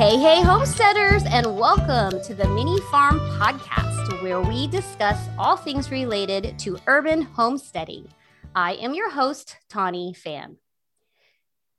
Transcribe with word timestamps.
Hey, 0.00 0.16
hey, 0.16 0.40
homesteaders, 0.40 1.24
and 1.26 1.58
welcome 1.58 2.22
to 2.22 2.34
the 2.34 2.48
Mini 2.48 2.80
Farm 2.90 3.20
Podcast, 3.38 4.22
where 4.22 4.40
we 4.40 4.66
discuss 4.66 5.28
all 5.38 5.58
things 5.58 5.90
related 5.90 6.58
to 6.60 6.78
urban 6.86 7.20
homesteading. 7.20 8.08
I 8.54 8.76
am 8.76 8.94
your 8.94 9.10
host, 9.10 9.58
Tawny 9.68 10.14
Fan. 10.14 10.56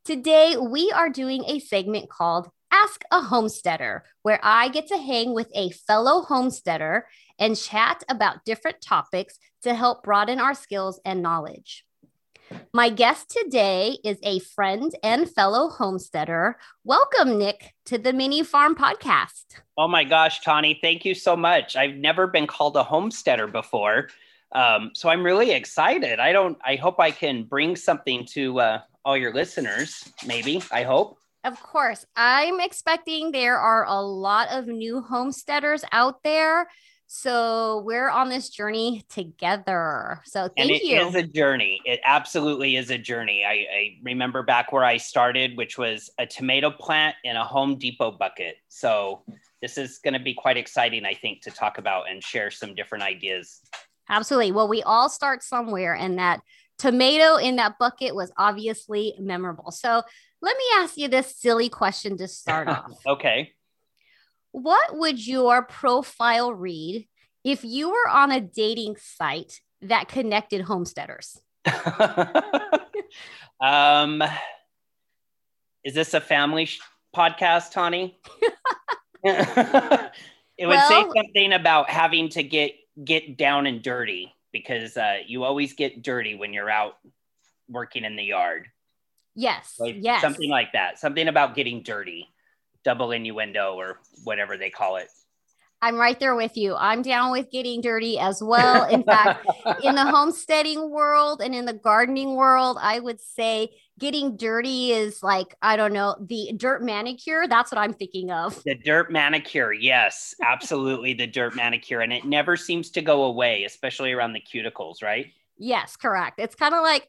Today, 0.05 0.55
we 0.55 0.91
are 0.91 1.09
doing 1.09 1.45
a 1.47 1.57
segment 1.57 2.11
called 2.11 2.51
Ask 2.71 3.01
a 3.09 3.21
Homesteader, 3.21 4.03
where 4.21 4.39
I 4.43 4.69
get 4.69 4.85
to 4.89 4.99
hang 4.99 5.33
with 5.33 5.49
a 5.55 5.71
fellow 5.71 6.21
homesteader 6.21 7.07
and 7.39 7.57
chat 7.57 8.03
about 8.07 8.45
different 8.45 8.81
topics 8.81 9.39
to 9.63 9.73
help 9.73 10.03
broaden 10.03 10.39
our 10.39 10.53
skills 10.53 11.01
and 11.03 11.23
knowledge. 11.23 11.85
My 12.73 12.89
guest 12.89 13.29
today 13.29 13.97
is 14.03 14.17
a 14.23 14.39
friend 14.39 14.93
and 15.03 15.29
fellow 15.29 15.69
homesteader. 15.69 16.57
Welcome, 16.83 17.37
Nick, 17.37 17.73
to 17.85 17.97
the 17.97 18.13
Mini 18.13 18.43
Farm 18.43 18.75
Podcast. 18.75 19.45
Oh 19.77 19.87
my 19.87 20.03
gosh, 20.03 20.41
Tawny, 20.41 20.79
thank 20.81 21.05
you 21.05 21.13
so 21.13 21.35
much. 21.35 21.75
I've 21.75 21.95
never 21.95 22.27
been 22.27 22.47
called 22.47 22.75
a 22.77 22.83
homesteader 22.83 23.47
before. 23.47 24.09
Um, 24.53 24.91
so 24.93 25.09
I'm 25.09 25.23
really 25.23 25.51
excited. 25.51 26.19
I 26.19 26.31
don't, 26.31 26.57
I 26.65 26.75
hope 26.75 26.99
I 26.99 27.11
can 27.11 27.43
bring 27.43 27.75
something 27.75 28.25
to 28.31 28.59
uh, 28.59 28.81
all 29.05 29.17
your 29.17 29.33
listeners, 29.33 30.11
maybe, 30.25 30.61
I 30.71 30.83
hope. 30.83 31.17
Of 31.43 31.61
course. 31.61 32.05
I'm 32.15 32.59
expecting 32.59 33.31
there 33.31 33.57
are 33.57 33.85
a 33.85 34.01
lot 34.01 34.49
of 34.51 34.67
new 34.67 35.01
homesteaders 35.01 35.83
out 35.91 36.21
there. 36.23 36.67
So 37.13 37.83
we're 37.85 38.09
on 38.09 38.29
this 38.29 38.49
journey 38.49 39.03
together. 39.09 40.21
So 40.23 40.43
thank 40.43 40.53
and 40.57 40.69
it 40.69 40.81
you. 40.81 40.95
It 40.95 41.07
is 41.07 41.15
a 41.15 41.23
journey. 41.23 41.81
It 41.83 41.99
absolutely 42.05 42.77
is 42.77 42.89
a 42.89 42.97
journey. 42.97 43.43
I, 43.43 43.51
I, 43.51 43.97
remember 44.01 44.43
back 44.43 44.71
where 44.71 44.85
I 44.85 44.95
started, 44.95 45.57
which 45.57 45.77
was 45.77 46.09
a 46.19 46.25
tomato 46.25 46.71
plant 46.71 47.17
in 47.25 47.35
a 47.35 47.43
Home 47.43 47.77
Depot 47.77 48.11
bucket. 48.11 48.55
So 48.69 49.23
this 49.61 49.77
is 49.77 49.97
going 49.97 50.13
to 50.13 50.21
be 50.21 50.33
quite 50.33 50.55
exciting, 50.55 51.03
I 51.03 51.13
think, 51.13 51.41
to 51.41 51.51
talk 51.51 51.77
about 51.77 52.09
and 52.09 52.23
share 52.23 52.49
some 52.49 52.75
different 52.75 53.03
ideas. 53.03 53.59
Absolutely. 54.07 54.53
Well, 54.53 54.69
we 54.69 54.81
all 54.81 55.09
start 55.09 55.43
somewhere, 55.43 55.93
and 55.93 56.17
that 56.17 56.39
tomato 56.77 57.35
in 57.35 57.57
that 57.57 57.77
bucket 57.77 58.15
was 58.15 58.31
obviously 58.37 59.15
memorable. 59.19 59.71
So 59.71 60.01
let 60.41 60.55
me 60.55 60.63
ask 60.77 60.95
you 60.95 61.09
this 61.09 61.35
silly 61.35 61.67
question 61.67 62.17
to 62.19 62.29
start 62.29 62.67
off. 62.69 62.93
okay 63.05 63.51
what 64.51 64.97
would 64.97 65.25
your 65.25 65.63
profile 65.63 66.53
read 66.53 67.07
if 67.43 67.63
you 67.63 67.89
were 67.89 68.09
on 68.09 68.31
a 68.31 68.41
dating 68.41 68.97
site 68.97 69.61
that 69.81 70.07
connected 70.07 70.61
homesteaders? 70.61 71.39
um, 73.61 74.23
is 75.83 75.93
this 75.93 76.13
a 76.13 76.21
family 76.21 76.65
sh- 76.65 76.79
podcast, 77.15 77.71
Tawny? 77.71 78.19
it 79.23 80.11
would 80.59 80.67
well, 80.67 80.89
say 80.89 81.05
something 81.15 81.53
about 81.53 81.89
having 81.89 82.29
to 82.29 82.43
get 82.43 82.73
get 83.03 83.37
down 83.37 83.65
and 83.65 83.81
dirty 83.81 84.33
because 84.51 84.97
uh, 84.97 85.17
you 85.25 85.43
always 85.43 85.73
get 85.73 86.03
dirty 86.03 86.35
when 86.35 86.53
you're 86.53 86.69
out 86.69 86.95
working 87.69 88.03
in 88.03 88.15
the 88.15 88.23
yard. 88.23 88.67
Yes. 89.33 89.75
Like 89.79 89.97
yes. 89.99 90.21
Something 90.21 90.49
like 90.49 90.73
that. 90.73 90.99
Something 90.99 91.29
about 91.29 91.55
getting 91.55 91.83
dirty 91.83 92.27
double 92.83 93.11
innuendo 93.11 93.75
or 93.75 93.99
whatever 94.23 94.57
they 94.57 94.69
call 94.69 94.97
it. 94.97 95.07
I'm 95.83 95.95
right 95.95 96.19
there 96.19 96.35
with 96.35 96.57
you. 96.57 96.75
I'm 96.75 97.01
down 97.01 97.31
with 97.31 97.49
getting 97.49 97.81
dirty 97.81 98.19
as 98.19 98.41
well. 98.41 98.87
In 98.87 99.03
fact, 99.05 99.47
in 99.83 99.95
the 99.95 100.05
homesteading 100.05 100.91
world 100.91 101.41
and 101.41 101.55
in 101.55 101.65
the 101.65 101.73
gardening 101.73 102.35
world, 102.35 102.77
I 102.79 102.99
would 102.99 103.19
say 103.19 103.69
getting 103.97 104.37
dirty 104.37 104.91
is 104.91 105.23
like, 105.23 105.55
I 105.61 105.75
don't 105.77 105.93
know, 105.93 106.15
the 106.19 106.53
dirt 106.55 106.83
manicure. 106.83 107.47
That's 107.47 107.71
what 107.71 107.79
I'm 107.79 107.93
thinking 107.93 108.29
of. 108.31 108.61
The 108.63 108.75
dirt 108.75 109.11
manicure. 109.11 109.73
Yes, 109.73 110.35
absolutely. 110.43 111.13
the 111.13 111.27
dirt 111.27 111.55
manicure. 111.55 112.01
And 112.01 112.13
it 112.13 112.25
never 112.25 112.55
seems 112.55 112.91
to 112.91 113.01
go 113.01 113.23
away, 113.23 113.63
especially 113.63 114.11
around 114.11 114.33
the 114.33 114.41
cuticles, 114.41 115.01
right? 115.01 115.27
Yes, 115.57 115.95
correct. 115.95 116.39
It's 116.39 116.55
kind 116.55 116.75
of 116.75 116.81
like, 116.81 117.07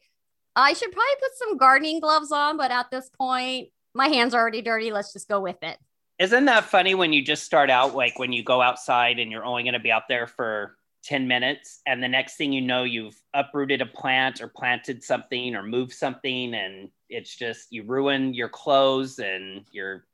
I 0.55 0.73
should 0.73 0.91
probably 0.91 1.15
put 1.19 1.37
some 1.37 1.57
gardening 1.57 1.99
gloves 1.99 2.31
on, 2.31 2.57
but 2.57 2.71
at 2.71 2.89
this 2.91 3.09
point, 3.09 3.69
my 3.93 4.07
hands 4.07 4.33
are 4.33 4.41
already 4.41 4.61
dirty. 4.61 4.91
Let's 4.91 5.13
just 5.13 5.27
go 5.27 5.39
with 5.39 5.61
it. 5.61 5.77
Isn't 6.19 6.45
that 6.45 6.65
funny 6.65 6.95
when 6.95 7.11
you 7.11 7.23
just 7.23 7.43
start 7.43 7.69
out, 7.69 7.95
like 7.95 8.19
when 8.19 8.31
you 8.31 8.43
go 8.43 8.61
outside 8.61 9.19
and 9.19 9.31
you're 9.31 9.45
only 9.45 9.63
going 9.63 9.73
to 9.73 9.79
be 9.79 9.91
out 9.91 10.07
there 10.07 10.27
for 10.27 10.75
10 11.03 11.27
minutes, 11.27 11.81
and 11.85 12.01
the 12.01 12.07
next 12.07 12.37
thing 12.37 12.53
you 12.53 12.61
know, 12.61 12.83
you've 12.83 13.19
uprooted 13.33 13.81
a 13.81 13.85
plant 13.85 14.41
or 14.41 14.47
planted 14.47 15.03
something 15.03 15.55
or 15.55 15.63
moved 15.63 15.91
something, 15.91 16.53
and 16.53 16.89
it's 17.09 17.35
just 17.35 17.71
you 17.71 17.83
ruin 17.83 18.33
your 18.33 18.47
clothes 18.49 19.19
and 19.19 19.65
your 19.71 20.05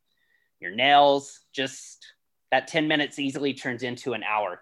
your 0.60 0.72
nails. 0.72 1.42
Just 1.54 2.06
that 2.52 2.68
10 2.68 2.88
minutes 2.88 3.20
easily 3.20 3.54
turns 3.54 3.84
into 3.84 4.14
an 4.14 4.24
hour. 4.24 4.62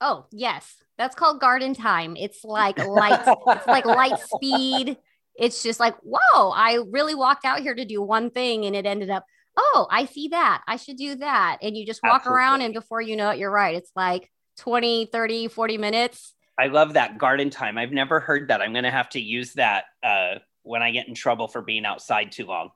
Oh, 0.00 0.26
yes. 0.30 0.76
That's 0.96 1.14
called 1.14 1.40
garden 1.40 1.74
time. 1.74 2.16
It's 2.16 2.44
like 2.44 2.78
light, 2.86 3.20
it's 3.26 3.66
like 3.66 3.84
light 3.84 4.18
speed 4.20 4.96
it's 5.38 5.62
just 5.62 5.78
like, 5.78 5.94
whoa, 6.02 6.50
I 6.50 6.80
really 6.90 7.14
walked 7.14 7.44
out 7.44 7.60
here 7.60 7.74
to 7.74 7.84
do 7.84 8.02
one 8.02 8.30
thing 8.30 8.64
and 8.64 8.74
it 8.74 8.84
ended 8.84 9.08
up, 9.08 9.24
oh, 9.56 9.86
I 9.90 10.04
see 10.04 10.28
that. 10.28 10.62
I 10.66 10.76
should 10.76 10.96
do 10.96 11.16
that. 11.16 11.58
And 11.62 11.76
you 11.76 11.86
just 11.86 12.02
walk 12.02 12.22
Absolutely. 12.22 12.36
around 12.36 12.60
and 12.62 12.74
before 12.74 13.00
you 13.00 13.16
know 13.16 13.30
it, 13.30 13.38
you're 13.38 13.50
right. 13.50 13.76
It's 13.76 13.92
like 13.94 14.30
20, 14.58 15.06
30, 15.06 15.48
40 15.48 15.78
minutes. 15.78 16.34
I 16.58 16.66
love 16.66 16.94
that 16.94 17.18
garden 17.18 17.50
time. 17.50 17.78
I've 17.78 17.92
never 17.92 18.18
heard 18.18 18.48
that. 18.48 18.60
I'm 18.60 18.72
going 18.72 18.84
to 18.84 18.90
have 18.90 19.08
to 19.10 19.20
use 19.20 19.54
that 19.54 19.84
uh, 20.02 20.40
when 20.62 20.82
I 20.82 20.90
get 20.90 21.06
in 21.06 21.14
trouble 21.14 21.46
for 21.46 21.62
being 21.62 21.84
outside 21.86 22.32
too 22.32 22.46
long. 22.46 22.70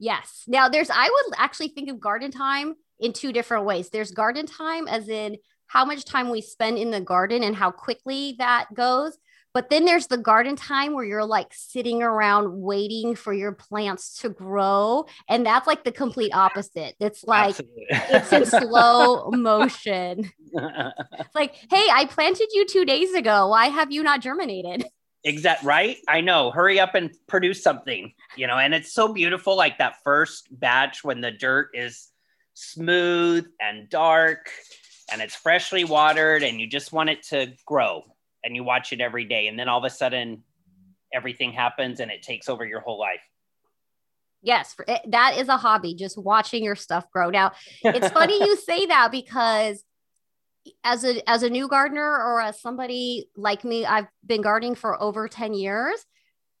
Yes. 0.00 0.42
Now, 0.48 0.68
there's, 0.68 0.90
I 0.90 1.08
would 1.08 1.34
actually 1.38 1.68
think 1.68 1.88
of 1.88 2.00
garden 2.00 2.32
time 2.32 2.74
in 2.98 3.12
two 3.12 3.32
different 3.32 3.64
ways. 3.64 3.90
There's 3.90 4.10
garden 4.10 4.44
time, 4.44 4.88
as 4.88 5.08
in 5.08 5.36
how 5.68 5.84
much 5.84 6.04
time 6.04 6.30
we 6.30 6.40
spend 6.40 6.78
in 6.78 6.90
the 6.90 7.00
garden 7.00 7.44
and 7.44 7.54
how 7.54 7.70
quickly 7.70 8.34
that 8.38 8.66
goes. 8.74 9.16
But 9.56 9.70
then 9.70 9.86
there's 9.86 10.06
the 10.06 10.18
garden 10.18 10.54
time 10.54 10.92
where 10.92 11.02
you're 11.02 11.24
like 11.24 11.46
sitting 11.50 12.02
around 12.02 12.60
waiting 12.60 13.14
for 13.14 13.32
your 13.32 13.52
plants 13.52 14.18
to 14.20 14.28
grow. 14.28 15.06
And 15.30 15.46
that's 15.46 15.66
like 15.66 15.82
the 15.82 15.92
complete 15.92 16.34
opposite. 16.34 16.94
It's 17.00 17.24
like 17.24 17.56
it's 17.88 18.30
in 18.34 18.44
slow 18.44 19.30
motion. 19.32 20.30
it's 20.52 21.34
like, 21.34 21.54
hey, 21.70 21.86
I 21.90 22.04
planted 22.04 22.48
you 22.52 22.66
two 22.66 22.84
days 22.84 23.14
ago. 23.14 23.48
Why 23.48 23.68
have 23.68 23.90
you 23.90 24.02
not 24.02 24.20
germinated? 24.20 24.84
Exact 25.24 25.62
right. 25.62 25.96
I 26.06 26.20
know. 26.20 26.50
Hurry 26.50 26.78
up 26.78 26.94
and 26.94 27.16
produce 27.26 27.62
something, 27.62 28.12
you 28.36 28.46
know, 28.46 28.58
and 28.58 28.74
it's 28.74 28.92
so 28.92 29.10
beautiful, 29.10 29.56
like 29.56 29.78
that 29.78 30.02
first 30.04 30.48
batch 30.50 31.02
when 31.02 31.22
the 31.22 31.30
dirt 31.30 31.70
is 31.72 32.08
smooth 32.52 33.46
and 33.58 33.88
dark 33.88 34.50
and 35.10 35.22
it's 35.22 35.34
freshly 35.34 35.84
watered 35.84 36.42
and 36.42 36.60
you 36.60 36.66
just 36.66 36.92
want 36.92 37.08
it 37.08 37.22
to 37.28 37.54
grow 37.64 38.04
and 38.46 38.56
you 38.56 38.64
watch 38.64 38.92
it 38.92 39.00
every 39.00 39.24
day 39.24 39.48
and 39.48 39.58
then 39.58 39.68
all 39.68 39.78
of 39.78 39.84
a 39.84 39.90
sudden 39.90 40.42
everything 41.12 41.52
happens 41.52 42.00
and 42.00 42.10
it 42.10 42.22
takes 42.22 42.48
over 42.48 42.64
your 42.64 42.80
whole 42.80 42.98
life. 42.98 43.20
Yes 44.40 44.74
it, 44.86 45.02
that 45.08 45.36
is 45.36 45.48
a 45.48 45.56
hobby 45.56 45.94
just 45.94 46.16
watching 46.16 46.62
your 46.62 46.76
stuff 46.76 47.10
grow. 47.10 47.28
Now 47.28 47.52
it's 47.82 48.08
funny 48.10 48.38
you 48.40 48.56
say 48.56 48.86
that 48.86 49.10
because 49.10 49.82
as 50.84 51.04
a 51.04 51.28
as 51.28 51.42
a 51.42 51.50
new 51.50 51.68
gardener 51.68 52.02
or 52.02 52.40
as 52.40 52.60
somebody 52.60 53.28
like 53.36 53.62
me 53.62 53.86
i've 53.86 54.08
been 54.26 54.42
gardening 54.42 54.74
for 54.74 55.00
over 55.00 55.28
10 55.28 55.54
years 55.54 56.04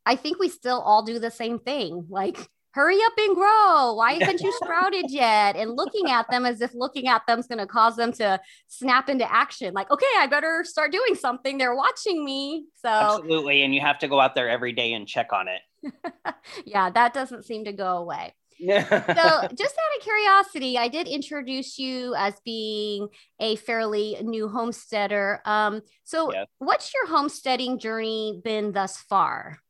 i 0.04 0.14
think 0.14 0.38
we 0.38 0.48
still 0.48 0.80
all 0.80 1.02
do 1.02 1.18
the 1.18 1.30
same 1.30 1.58
thing. 1.58 2.06
Like 2.08 2.38
hurry 2.76 2.98
up 3.06 3.14
and 3.16 3.34
grow. 3.34 3.94
Why 3.94 4.18
haven't 4.20 4.42
you 4.42 4.52
sprouted 4.62 5.06
yet? 5.08 5.56
And 5.56 5.74
looking 5.76 6.10
at 6.10 6.30
them 6.30 6.44
as 6.44 6.60
if 6.60 6.74
looking 6.74 7.08
at 7.08 7.22
them 7.26 7.38
is 7.38 7.46
going 7.46 7.58
to 7.58 7.66
cause 7.66 7.96
them 7.96 8.12
to 8.12 8.38
snap 8.68 9.08
into 9.08 9.30
action. 9.32 9.72
Like, 9.72 9.90
okay, 9.90 10.04
I 10.18 10.26
better 10.26 10.62
start 10.62 10.92
doing 10.92 11.14
something. 11.14 11.56
They're 11.56 11.74
watching 11.74 12.22
me. 12.22 12.66
So, 12.74 12.90
absolutely. 12.90 13.62
And 13.62 13.74
you 13.74 13.80
have 13.80 13.98
to 14.00 14.08
go 14.08 14.20
out 14.20 14.34
there 14.34 14.50
every 14.50 14.72
day 14.72 14.92
and 14.92 15.08
check 15.08 15.32
on 15.32 15.46
it. 15.48 16.34
yeah, 16.66 16.90
that 16.90 17.14
doesn't 17.14 17.46
seem 17.46 17.64
to 17.64 17.72
go 17.72 17.96
away. 17.96 18.34
Yeah. 18.58 18.86
so, 18.88 19.48
just 19.56 19.74
out 19.74 19.96
of 19.96 20.02
curiosity, 20.02 20.76
I 20.76 20.88
did 20.88 21.08
introduce 21.08 21.78
you 21.78 22.14
as 22.14 22.34
being 22.44 23.08
a 23.40 23.56
fairly 23.56 24.18
new 24.22 24.48
homesteader. 24.48 25.40
Um, 25.46 25.80
so, 26.04 26.30
yes. 26.30 26.46
what's 26.58 26.92
your 26.92 27.06
homesteading 27.06 27.78
journey 27.78 28.38
been 28.44 28.72
thus 28.72 28.98
far? 28.98 29.60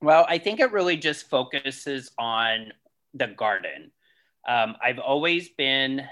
Well, 0.00 0.26
I 0.28 0.38
think 0.38 0.60
it 0.60 0.72
really 0.72 0.96
just 0.96 1.28
focuses 1.28 2.10
on 2.18 2.72
the 3.14 3.26
garden. 3.28 3.90
Um, 4.48 4.76
I've 4.82 5.00
always 5.00 5.48
been 5.50 6.02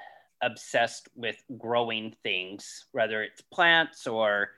obsessed 0.43 1.09
with 1.15 1.37
growing 1.57 2.15
things, 2.23 2.87
whether 2.93 3.23
it's 3.23 3.41
plants 3.41 4.07
or 4.07 4.51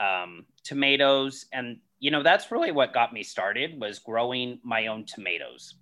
um, 0.00 0.46
tomatoes. 0.62 1.46
And, 1.52 1.78
you 1.98 2.10
know, 2.10 2.22
that's 2.22 2.52
really 2.52 2.70
what 2.70 2.94
got 2.94 3.12
me 3.12 3.22
started 3.22 3.80
was 3.80 3.98
growing 3.98 4.60
my 4.62 4.86
own 4.86 5.04
tomatoes. 5.04 5.74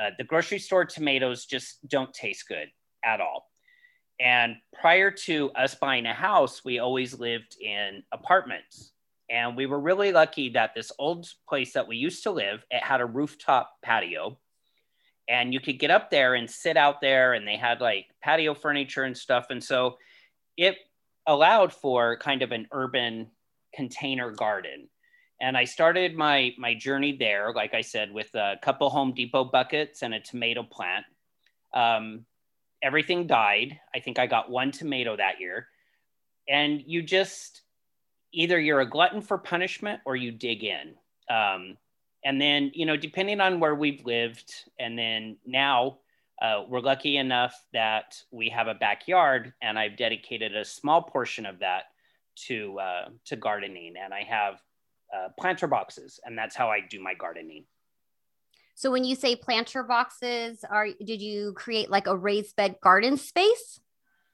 Uh, 0.00 0.10
the 0.16 0.24
grocery 0.24 0.58
store 0.58 0.86
tomatoes 0.86 1.44
just 1.44 1.86
don't 1.86 2.14
taste 2.14 2.48
good 2.48 2.68
at 3.04 3.20
all. 3.20 3.50
And 4.20 4.56
prior 4.72 5.10
to 5.10 5.50
us 5.52 5.74
buying 5.74 6.06
a 6.06 6.14
house, 6.14 6.64
we 6.64 6.78
always 6.78 7.18
lived 7.18 7.56
in 7.60 8.02
apartments. 8.12 8.91
And 9.32 9.56
we 9.56 9.64
were 9.64 9.80
really 9.80 10.12
lucky 10.12 10.50
that 10.50 10.74
this 10.74 10.92
old 10.98 11.26
place 11.48 11.72
that 11.72 11.88
we 11.88 11.96
used 11.96 12.22
to 12.24 12.30
live, 12.30 12.64
it 12.70 12.82
had 12.82 13.00
a 13.00 13.06
rooftop 13.06 13.70
patio. 13.82 14.38
and 15.28 15.54
you 15.54 15.60
could 15.60 15.78
get 15.78 15.90
up 15.90 16.10
there 16.10 16.34
and 16.34 16.50
sit 16.50 16.76
out 16.76 17.00
there 17.00 17.32
and 17.32 17.46
they 17.46 17.56
had 17.56 17.80
like 17.80 18.06
patio 18.22 18.54
furniture 18.54 19.04
and 19.04 19.16
stuff. 19.16 19.46
And 19.50 19.62
so 19.64 19.96
it 20.56 20.76
allowed 21.26 21.72
for 21.72 22.18
kind 22.18 22.42
of 22.42 22.52
an 22.52 22.66
urban 22.72 23.30
container 23.74 24.30
garden. 24.32 24.88
And 25.40 25.56
i 25.56 25.64
started 25.64 26.14
my 26.14 26.52
my 26.58 26.74
journey 26.74 27.16
there 27.16 27.52
like 27.54 27.74
i 27.74 27.80
said 27.80 28.12
with 28.12 28.32
a 28.34 28.56
couple 28.62 28.90
home 28.90 29.12
depot 29.14 29.44
buckets 29.44 30.02
and 30.02 30.12
a 30.14 30.20
tomato 30.20 30.62
plant. 30.62 31.06
Um, 31.72 32.26
everything 32.82 33.26
died. 33.26 33.78
I 33.94 34.00
think 34.00 34.18
i 34.18 34.26
got 34.26 34.50
one 34.50 34.72
tomato 34.72 35.16
that 35.16 35.40
year. 35.40 35.68
And 36.48 36.82
you 36.86 37.02
just 37.02 37.62
either 38.32 38.58
you're 38.58 38.80
a 38.80 38.88
glutton 38.88 39.20
for 39.20 39.38
punishment 39.38 40.00
or 40.04 40.16
you 40.16 40.32
dig 40.32 40.64
in. 40.64 40.94
Um, 41.30 41.76
and 42.24 42.40
then 42.40 42.70
you 42.74 42.86
know 42.86 42.96
depending 42.96 43.40
on 43.40 43.60
where 43.60 43.74
we've 43.74 44.04
lived 44.04 44.52
and 44.78 44.98
then 44.98 45.36
now 45.46 45.98
uh, 46.40 46.64
we're 46.68 46.80
lucky 46.80 47.16
enough 47.16 47.54
that 47.72 48.20
we 48.30 48.48
have 48.48 48.68
a 48.68 48.74
backyard 48.74 49.52
and 49.62 49.78
i've 49.78 49.96
dedicated 49.96 50.56
a 50.56 50.64
small 50.64 51.02
portion 51.02 51.46
of 51.46 51.58
that 51.58 51.84
to 52.34 52.78
uh, 52.78 53.08
to 53.24 53.36
gardening 53.36 53.94
and 54.02 54.14
i 54.14 54.22
have 54.22 54.54
uh, 55.14 55.28
planter 55.38 55.66
boxes 55.66 56.20
and 56.24 56.36
that's 56.36 56.56
how 56.56 56.68
i 56.68 56.80
do 56.80 57.00
my 57.00 57.14
gardening. 57.14 57.64
So 58.74 58.90
when 58.90 59.04
you 59.04 59.14
say 59.14 59.36
planter 59.36 59.82
boxes 59.82 60.64
are 60.68 60.88
did 61.04 61.20
you 61.20 61.52
create 61.52 61.90
like 61.90 62.06
a 62.06 62.16
raised 62.16 62.56
bed 62.56 62.76
garden 62.82 63.18
space 63.18 63.80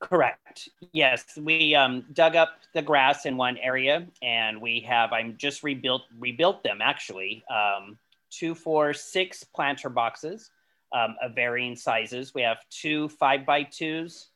Correct. 0.00 0.68
Yes, 0.92 1.24
we 1.36 1.74
um, 1.74 2.04
dug 2.12 2.36
up 2.36 2.50
the 2.72 2.82
grass 2.82 3.26
in 3.26 3.36
one 3.36 3.56
area, 3.58 4.06
and 4.22 4.60
we 4.60 4.80
have. 4.80 5.12
I'm 5.12 5.36
just 5.36 5.64
rebuilt 5.64 6.02
rebuilt 6.18 6.62
them 6.62 6.78
actually. 6.80 7.42
Um, 7.50 7.98
two, 8.30 8.54
four, 8.54 8.94
six 8.94 9.42
planter 9.42 9.88
boxes 9.88 10.50
um, 10.92 11.16
of 11.20 11.34
varying 11.34 11.74
sizes. 11.74 12.32
We 12.32 12.42
have 12.42 12.58
two 12.70 13.08
five 13.08 13.44
by 13.44 13.64
twos, 13.64 14.28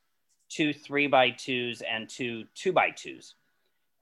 two 0.48 0.72
three 0.72 1.06
by 1.06 1.30
twos, 1.30 1.80
and 1.80 2.08
two 2.08 2.44
two 2.54 2.72
by 2.72 2.90
twos. 2.90 3.34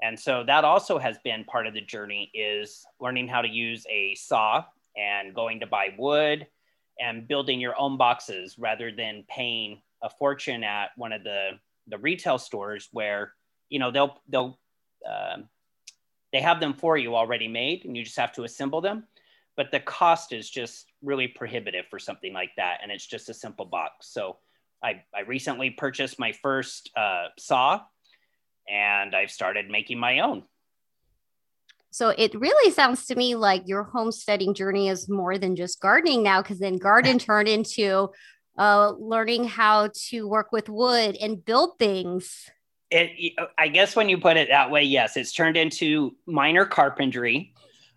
And 0.03 0.19
so 0.19 0.43
that 0.47 0.65
also 0.65 0.99
has 0.99 1.19
been 1.25 1.45
part 1.45 1.67
of 1.67 1.75
the 1.75 1.83
journey 1.83 2.31
is 2.33 2.87
learning 3.01 3.29
how 3.29 3.43
to 3.43 3.49
use 3.49 3.85
a 3.91 4.15
saw 4.15 4.65
and 4.97 5.35
going 5.35 5.61
to 5.61 5.67
buy 5.67 5.89
wood 5.99 6.47
and 6.99 7.29
building 7.29 7.61
your 7.61 7.79
own 7.79 7.99
boxes 7.99 8.59
rather 8.59 8.91
than 8.91 9.25
paying 9.29 9.83
a 10.03 10.11
fortune 10.11 10.65
at 10.65 10.91
one 10.97 11.13
of 11.13 11.25
the 11.25 11.51
the 11.87 11.99
retail 11.99 12.39
stores 12.39 12.89
where 12.93 13.33
you 13.69 13.79
know 13.79 13.91
they'll 13.91 14.21
they'll 14.29 14.59
uh, 15.09 15.39
they 16.33 16.41
have 16.41 16.61
them 16.61 16.75
for 16.75 16.97
you 16.97 17.17
already 17.17 17.49
made 17.49 17.85
and 17.85 17.97
you 17.97 18.05
just 18.05 18.19
have 18.19 18.33
to 18.33 18.45
assemble 18.45 18.81
them. 18.81 19.05
But 19.57 19.73
the 19.73 19.81
cost 19.81 20.33
is 20.33 20.49
just 20.49 20.87
really 21.03 21.29
prohibitive 21.29 21.87
for 21.91 21.99
something 21.99 22.33
like 22.33 22.51
that. 22.57 22.79
And 22.83 22.93
it's 22.93 23.07
just 23.07 23.29
a 23.29 23.35
simple 23.35 23.67
box. 23.67 24.13
So 24.13 24.39
i, 24.83 25.03
I 25.15 25.21
recently 25.27 25.71
purchased 25.71 26.19
my 26.19 26.33
first 26.33 26.91
uh, 26.97 27.27
saw 27.39 27.83
and 28.69 29.15
i've 29.15 29.31
started 29.31 29.69
making 29.69 29.99
my 29.99 30.21
own. 30.21 30.45
So 31.93 32.11
it 32.11 32.39
really 32.39 32.73
sounds 32.73 33.07
to 33.07 33.17
me 33.17 33.35
like 33.35 33.63
your 33.67 33.83
homesteading 33.83 34.55
journey 34.55 34.89
is 34.89 35.09
more 35.09 35.39
than 35.39 35.57
just 35.57 35.81
gardening 35.81 36.23
now 36.23 36.41
because 36.41 36.61
then 36.61 36.79
garden 36.79 37.19
turned 37.29 37.49
into 37.49 38.11
uh, 38.59 38.93
learning 38.99 39.45
how 39.45 39.91
to 40.09 40.29
work 40.29 40.53
with 40.53 40.69
wood 40.69 41.17
and 41.21 41.45
build 41.45 41.79
things. 41.79 42.51
It, 42.91 43.35
I 43.57 43.69
guess 43.69 43.95
when 43.95 44.09
you 44.09 44.19
put 44.19 44.37
it 44.37 44.49
that 44.49 44.71
way, 44.71 44.83
yes, 44.83 45.17
it's 45.17 45.33
turned 45.33 45.57
into 45.57 46.17
minor 46.27 46.67
carpentry. 46.67 47.55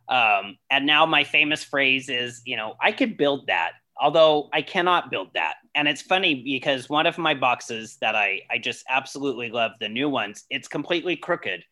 Um, 0.07 0.57
and 0.69 0.85
now 0.85 1.05
my 1.05 1.23
famous 1.23 1.63
phrase 1.63 2.09
is, 2.09 2.41
you 2.45 2.57
know, 2.57 2.75
I 2.79 2.91
could 2.91 3.17
build 3.17 3.47
that, 3.47 3.71
although 3.99 4.49
I 4.53 4.61
cannot 4.61 5.09
build 5.09 5.29
that. 5.33 5.55
And 5.73 5.87
it's 5.87 6.01
funny 6.01 6.43
because 6.43 6.89
one 6.89 7.07
of 7.07 7.17
my 7.17 7.33
boxes 7.33 7.97
that 8.01 8.15
I, 8.15 8.41
I 8.51 8.59
just 8.59 8.85
absolutely 8.87 9.49
love, 9.49 9.71
the 9.79 9.89
new 9.89 10.09
ones, 10.09 10.43
it's 10.49 10.67
completely 10.67 11.15
crooked, 11.15 11.63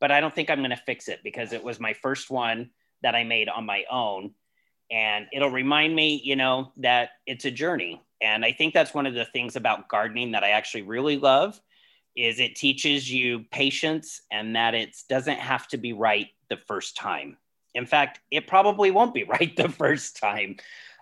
but 0.00 0.12
I 0.12 0.20
don't 0.20 0.34
think 0.34 0.48
I'm 0.48 0.58
going 0.58 0.70
to 0.70 0.76
fix 0.76 1.08
it 1.08 1.20
because 1.24 1.52
it 1.52 1.64
was 1.64 1.80
my 1.80 1.94
first 1.94 2.30
one 2.30 2.70
that 3.02 3.16
I 3.16 3.24
made 3.24 3.48
on 3.48 3.66
my 3.66 3.84
own. 3.90 4.32
And 4.90 5.26
it'll 5.32 5.50
remind 5.50 5.94
me, 5.94 6.20
you 6.22 6.36
know, 6.36 6.72
that 6.76 7.10
it's 7.26 7.44
a 7.44 7.50
journey 7.50 8.00
and 8.20 8.44
I 8.44 8.52
think 8.52 8.74
that's 8.74 8.94
one 8.94 9.06
of 9.06 9.14
the 9.14 9.24
things 9.24 9.56
about 9.56 9.88
gardening 9.88 10.32
that 10.32 10.44
I 10.44 10.50
actually 10.50 10.82
really 10.82 11.16
love 11.16 11.60
is 12.16 12.40
it 12.40 12.56
teaches 12.56 13.10
you 13.10 13.44
patience 13.50 14.20
and 14.32 14.56
that 14.56 14.74
it 14.74 14.96
doesn't 15.08 15.38
have 15.38 15.68
to 15.68 15.76
be 15.76 15.92
right 15.92 16.28
the 16.50 16.56
first 16.56 16.96
time. 16.96 17.36
In 17.74 17.86
fact, 17.86 18.20
it 18.30 18.46
probably 18.46 18.90
won't 18.90 19.14
be 19.14 19.24
right 19.40 19.54
the 19.56 19.68
first 19.68 20.16
time, 20.16 20.56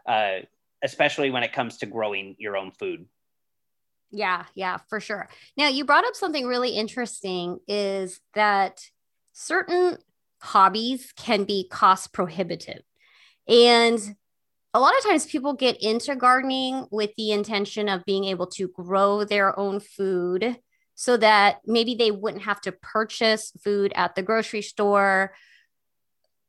uh, 0.07 0.41
especially 0.83 1.31
when 1.31 1.43
it 1.43 1.53
comes 1.53 1.79
to 1.79 1.87
growing 1.87 2.37
your 2.39 2.57
own 2.57 2.71
food. 2.71 3.07
Yeah, 4.11 4.45
yeah, 4.55 4.79
for 4.89 5.01
sure. 5.01 5.29
Now, 5.57 5.69
you 5.69 5.85
brought 5.85 6.07
up 6.07 6.15
something 6.15 6.47
really 6.47 6.71
interesting 6.71 7.59
is 7.67 8.21
that 8.35 8.83
certain 9.33 9.99
hobbies 10.41 11.13
can 11.17 11.45
be 11.45 11.67
cost 11.69 12.13
prohibitive. 12.13 12.83
And 13.49 14.17
a 14.77 14.79
lot 14.79 14.93
of 14.99 15.05
times 15.05 15.25
people 15.25 15.55
get 15.55 15.83
into 15.83 16.15
gardening 16.15 16.85
with 16.91 17.11
the 17.17 17.33
intention 17.33 17.89
of 17.89 18.05
being 18.05 18.25
able 18.25 18.47
to 18.47 18.69
grow 18.69 19.25
their 19.25 19.59
own 19.59 19.81
food 19.81 20.59
so 20.95 21.17
that 21.17 21.61
maybe 21.65 21.95
they 21.95 22.11
wouldn't 22.11 22.43
have 22.43 22.61
to 22.61 22.73
purchase 22.73 23.53
food 23.65 23.91
at 23.95 24.15
the 24.15 24.23
grocery 24.23 24.61
store. 24.61 25.33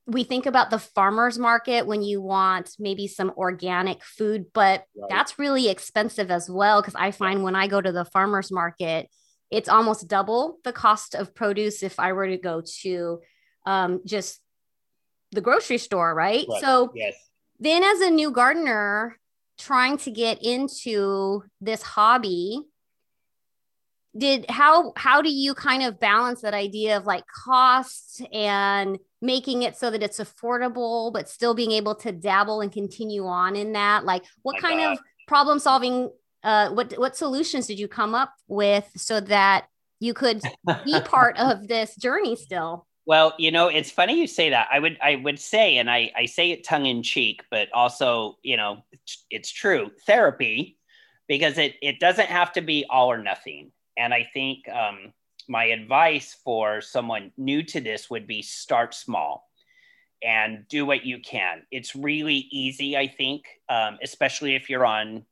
We 0.07 0.25
think 0.25 0.45
about 0.45 0.71
the 0.71 0.79
farmers 0.79 1.39
market 1.39 1.88
when 1.88 2.01
you 2.01 2.21
want 2.21 2.75
maybe 2.77 3.07
some 3.07 3.31
organic 3.38 4.03
food, 4.03 4.47
but 4.53 4.83
right. 4.97 5.09
that's 5.09 5.39
really 5.39 5.69
expensive 5.69 6.30
as 6.30 6.50
well. 6.50 6.81
Because 6.81 6.95
I 6.95 7.12
find 7.12 7.44
when 7.44 7.56
I 7.56 7.68
go 7.68 7.80
to 7.80 7.94
the 7.94 8.03
farmers 8.03 8.51
market, 8.51 9.07
it's 9.51 9.69
almost 9.69 10.09
double 10.09 10.57
the 10.65 10.73
cost 10.73 11.15
of 11.15 11.33
produce 11.33 11.81
if 11.81 11.97
I 11.97 12.12
were 12.12 12.27
to 12.27 12.38
go 12.38 12.62
to 12.81 13.21
um, 13.65 14.01
just 14.06 14.41
the 15.31 15.39
grocery 15.39 15.77
store, 15.77 16.13
right? 16.13 16.45
right. 16.50 16.62
So, 16.62 16.91
yes 16.94 17.26
then 17.59 17.83
as 17.83 18.01
a 18.01 18.09
new 18.09 18.31
gardener 18.31 19.18
trying 19.57 19.98
to 19.98 20.12
get 20.12 20.44
into 20.44 21.44
this 21.62 21.81
hobby 21.81 22.62
did 24.18 24.50
how 24.50 24.94
how 24.95 25.21
do 25.21 25.30
you 25.30 25.54
kind 25.54 25.83
of 25.83 26.00
balance 26.00 26.42
that 26.42 26.54
idea 26.54 26.98
of 26.98 27.06
like 27.06 27.24
cost 27.27 28.21
and 28.33 28.98
making 29.21 29.63
it 29.63 29.75
so 29.75 29.92
that 29.92 30.01
it's 30.01 30.19
affordable 30.19 31.12
but 31.13 31.30
still 31.30 31.54
being 31.54 31.71
able 31.71 31.94
to 31.94 32.12
dabble 32.12 32.62
and 32.62 32.71
continue 32.71 33.25
on 33.25 33.56
in 33.56 33.73
that 33.73 34.06
like 34.06 34.23
what 34.42 34.56
My 34.61 34.69
kind 34.69 34.80
God. 34.80 34.94
of 34.94 34.99
problem 35.28 35.59
solving 35.59 36.09
uh 36.44 36.69
what 36.69 36.94
what 36.97 37.16
solutions 37.16 37.68
did 37.68 37.80
you 37.80 37.87
come 37.87 38.16
up 38.16 38.33
with 38.47 38.90
so 38.95 39.19
that 39.19 39.66
you 39.99 40.14
could 40.14 40.42
be 40.85 40.99
part 41.06 41.37
of 41.37 41.68
this 41.68 41.95
journey 41.95 42.35
still 42.35 42.86
well, 43.07 43.33
you 43.40 43.52
know, 43.52 43.69
it's 43.69 43.90
funny 43.90 44.19
you 44.19 44.28
say 44.28 44.49
that. 44.49 44.68
I 44.71 44.80
would 44.80 44.97
I 45.02 45.16
would 45.16 45.40
say, 45.40 45.78
and 45.78 45.90
I, 45.90 46.11
I 46.16 46.26
say 46.26 46.52
it 46.52 46.66
tongue 46.66 46.85
in 46.85 47.04
cheek, 47.04 47.42
but 47.49 47.69
also, 47.73 48.37
you 48.44 48.57
know, 48.57 48.83
it's, 48.92 49.26
it's 49.31 49.49
true, 49.52 49.92
therapy, 50.06 50.78
because 51.28 51.57
it 51.57 51.76
it 51.81 52.02
doesn't 52.02 52.28
have 52.28 52.52
to 52.54 52.61
be 52.61 52.85
all 52.90 53.09
or 53.09 53.18
nothing. 53.23 53.71
And 53.97 54.14
I 54.14 54.30
think 54.33 54.68
um, 54.68 55.14
my 55.47 55.66
advice 55.66 56.35
for 56.44 56.81
someone 56.81 57.31
new 57.37 57.64
to 57.64 57.80
this 57.80 58.09
would 58.09 58.28
be 58.28 58.42
start 58.42 58.94
small 58.94 59.49
and 60.21 60.66
do 60.68 60.85
what 60.85 61.06
you 61.06 61.19
can. 61.19 61.64
It's 61.71 61.95
really 61.95 62.47
easy, 62.52 62.97
I 62.97 63.07
think, 63.07 63.45
um, 63.69 63.99
especially 64.04 64.56
if 64.56 64.69
you're 64.69 64.85
on, 64.85 65.26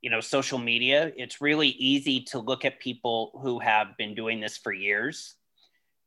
you 0.00 0.10
know, 0.10 0.20
social 0.20 0.58
media. 0.58 1.12
It's 1.16 1.40
really 1.40 1.68
easy 1.68 2.22
to 2.32 2.40
look 2.40 2.64
at 2.64 2.80
people 2.80 3.38
who 3.42 3.60
have 3.60 3.96
been 3.96 4.16
doing 4.16 4.40
this 4.40 4.56
for 4.56 4.72
years 4.72 5.36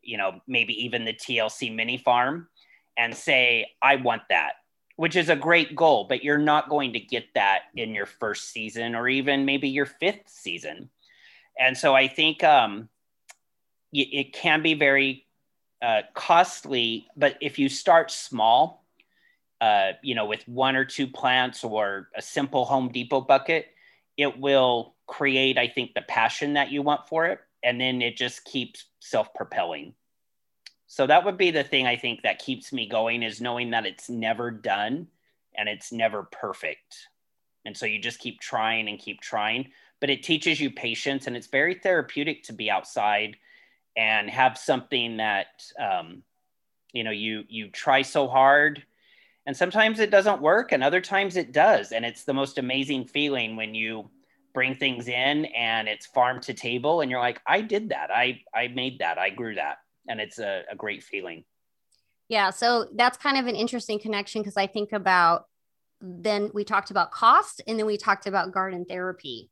you 0.06 0.18
know, 0.18 0.42
maybe 0.48 0.86
even 0.86 1.06
the 1.06 1.14
TLC 1.14 1.74
mini 1.74 1.98
farm 1.98 2.48
and 2.98 3.16
say, 3.16 3.72
I 3.82 3.98
want 3.98 4.24
that, 4.30 4.54
which 4.96 5.16
is 5.16 5.30
a 5.30 5.36
great 5.36 5.76
goal, 5.76 6.06
but 6.08 6.24
you're 6.24 6.38
not 6.38 6.70
going 6.70 6.94
to 6.94 7.00
get 7.00 7.26
that 7.36 7.64
in 7.76 7.94
your 7.94 8.06
first 8.06 8.52
season 8.52 8.96
or 8.96 9.08
even 9.08 9.46
maybe 9.46 9.70
your 9.70 9.86
fifth 9.86 10.28
season. 10.28 10.90
And 11.60 11.78
so 11.78 11.94
I 11.94 12.08
think 12.08 12.44
um, 12.44 12.90
it 13.92 14.34
can 14.34 14.62
be 14.62 14.74
very 14.74 15.26
uh, 15.82 16.02
costly, 16.14 17.08
but 17.16 17.38
if 17.42 17.60
you 17.60 17.70
start 17.70 18.12
small, 18.12 18.86
uh, 19.62 19.92
you 20.02 20.16
know, 20.16 20.26
with 20.26 20.48
one 20.48 20.76
or 20.76 20.86
two 20.86 21.08
plants 21.08 21.64
or 21.64 22.10
a 22.16 22.22
simple 22.22 22.66
Home 22.66 22.90
Depot 22.90 23.22
bucket, 23.22 23.68
it 24.18 24.40
will 24.40 24.96
create, 25.08 25.58
I 25.58 25.68
think, 25.68 25.94
the 25.94 26.02
passion 26.02 26.54
that 26.54 26.72
you 26.72 26.82
want 26.82 27.08
for 27.08 27.26
it 27.26 27.40
and 27.64 27.82
then 27.82 28.02
it 28.02 28.18
just 28.18 28.46
keeps 28.46 28.86
self-propelling 29.00 29.94
so 30.88 31.08
that 31.08 31.26
would 31.26 31.38
be 31.38 31.52
the 31.52 31.64
thing 31.64 31.88
i 31.88 31.96
think 31.96 32.22
that 32.24 32.40
keeps 32.40 32.74
me 32.74 32.88
going 32.88 33.24
is 33.24 33.42
knowing 33.42 33.72
that 33.72 33.86
it's 33.86 34.10
never 34.10 34.52
done 34.52 35.08
and 35.58 35.70
it's 35.70 35.92
never 35.92 36.24
perfect 36.32 37.10
and 37.66 37.78
so 37.78 37.86
you 37.86 38.00
just 38.00 38.20
keep 38.20 38.40
trying 38.42 38.88
and 38.90 39.00
keep 39.00 39.22
trying 39.22 39.72
but 40.02 40.10
it 40.10 40.24
teaches 40.24 40.60
you 40.62 40.72
patience 40.72 41.28
and 41.28 41.36
it's 41.38 41.48
very 41.48 41.76
therapeutic 41.76 42.44
to 42.44 42.54
be 42.54 42.72
outside 42.72 43.38
and 43.98 44.30
have 44.30 44.58
something 44.58 45.18
that 45.18 45.48
um, 45.80 46.24
you 46.94 47.04
know 47.04 47.12
you 47.12 47.44
you 47.50 47.70
try 47.70 48.02
so 48.02 48.28
hard 48.28 48.84
And 49.46 49.58
sometimes 49.58 50.00
it 50.00 50.12
doesn't 50.12 50.42
work, 50.42 50.72
and 50.72 50.84
other 50.84 51.02
times 51.02 51.38
it 51.38 51.52
does. 51.54 51.92
And 51.94 52.06
it's 52.06 52.26
the 52.26 52.34
most 52.34 52.58
amazing 52.60 53.08
feeling 53.08 53.58
when 53.58 53.76
you 53.76 54.10
bring 54.56 54.76
things 54.76 55.08
in 55.08 55.46
and 55.46 55.88
it's 55.88 56.08
farm 56.08 56.42
to 56.42 56.54
table, 56.56 57.02
and 57.02 57.12
you're 57.12 57.20
like, 57.20 57.40
I 57.46 57.62
did 57.62 57.90
that. 57.90 58.10
I 58.10 58.42
I 58.56 58.70
made 58.70 59.00
that. 59.00 59.20
I 59.20 59.30
grew 59.30 59.54
that, 59.56 59.78
and 60.08 60.20
it's 60.20 60.40
a, 60.40 60.64
a 60.72 60.76
great 60.76 61.04
feeling. 61.04 61.44
Yeah, 62.28 62.50
so 62.50 62.88
that's 62.96 63.18
kind 63.18 63.38
of 63.38 63.46
an 63.46 63.56
interesting 63.56 64.00
connection 64.00 64.42
because 64.42 64.58
I 64.58 64.66
think 64.66 64.94
about 64.94 65.46
then 66.02 66.50
we 66.54 66.64
talked 66.64 66.92
about 66.92 67.12
cost 67.12 67.62
and 67.68 67.78
then 67.78 67.86
we 67.86 67.98
talked 67.98 68.26
about 68.26 68.52
garden 68.52 68.86
therapy. 68.86 69.50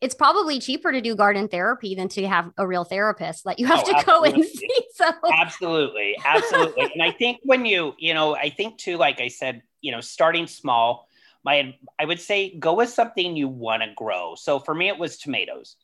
It's 0.00 0.14
probably 0.14 0.60
cheaper 0.60 0.92
to 0.92 1.00
do 1.00 1.16
garden 1.16 1.48
therapy 1.48 1.94
than 1.94 2.08
to 2.10 2.26
have 2.26 2.50
a 2.56 2.66
real 2.66 2.84
therapist 2.84 3.44
that 3.44 3.58
you 3.58 3.66
have 3.66 3.80
oh, 3.80 3.90
to 3.90 3.96
absolutely. 3.96 4.30
go 4.30 4.36
and 4.36 4.44
see. 4.44 4.68
So 4.98 5.12
absolutely, 5.32 6.16
absolutely. 6.24 6.90
and 6.92 7.00
I 7.00 7.12
think 7.12 7.38
when 7.44 7.64
you, 7.64 7.94
you 7.98 8.14
know, 8.14 8.34
I 8.34 8.50
think 8.50 8.78
too, 8.78 8.96
like 8.96 9.20
I 9.20 9.28
said, 9.28 9.62
you 9.80 9.92
know, 9.92 10.00
starting 10.00 10.48
small, 10.48 11.07
my 11.44 11.74
I 11.98 12.04
would 12.04 12.20
say 12.20 12.56
go 12.58 12.74
with 12.74 12.90
something 12.90 13.36
you 13.36 13.48
want 13.48 13.82
to 13.82 13.92
grow. 13.94 14.34
So 14.34 14.58
for 14.58 14.74
me, 14.74 14.88
it 14.88 14.98
was 14.98 15.18
tomatoes. 15.18 15.76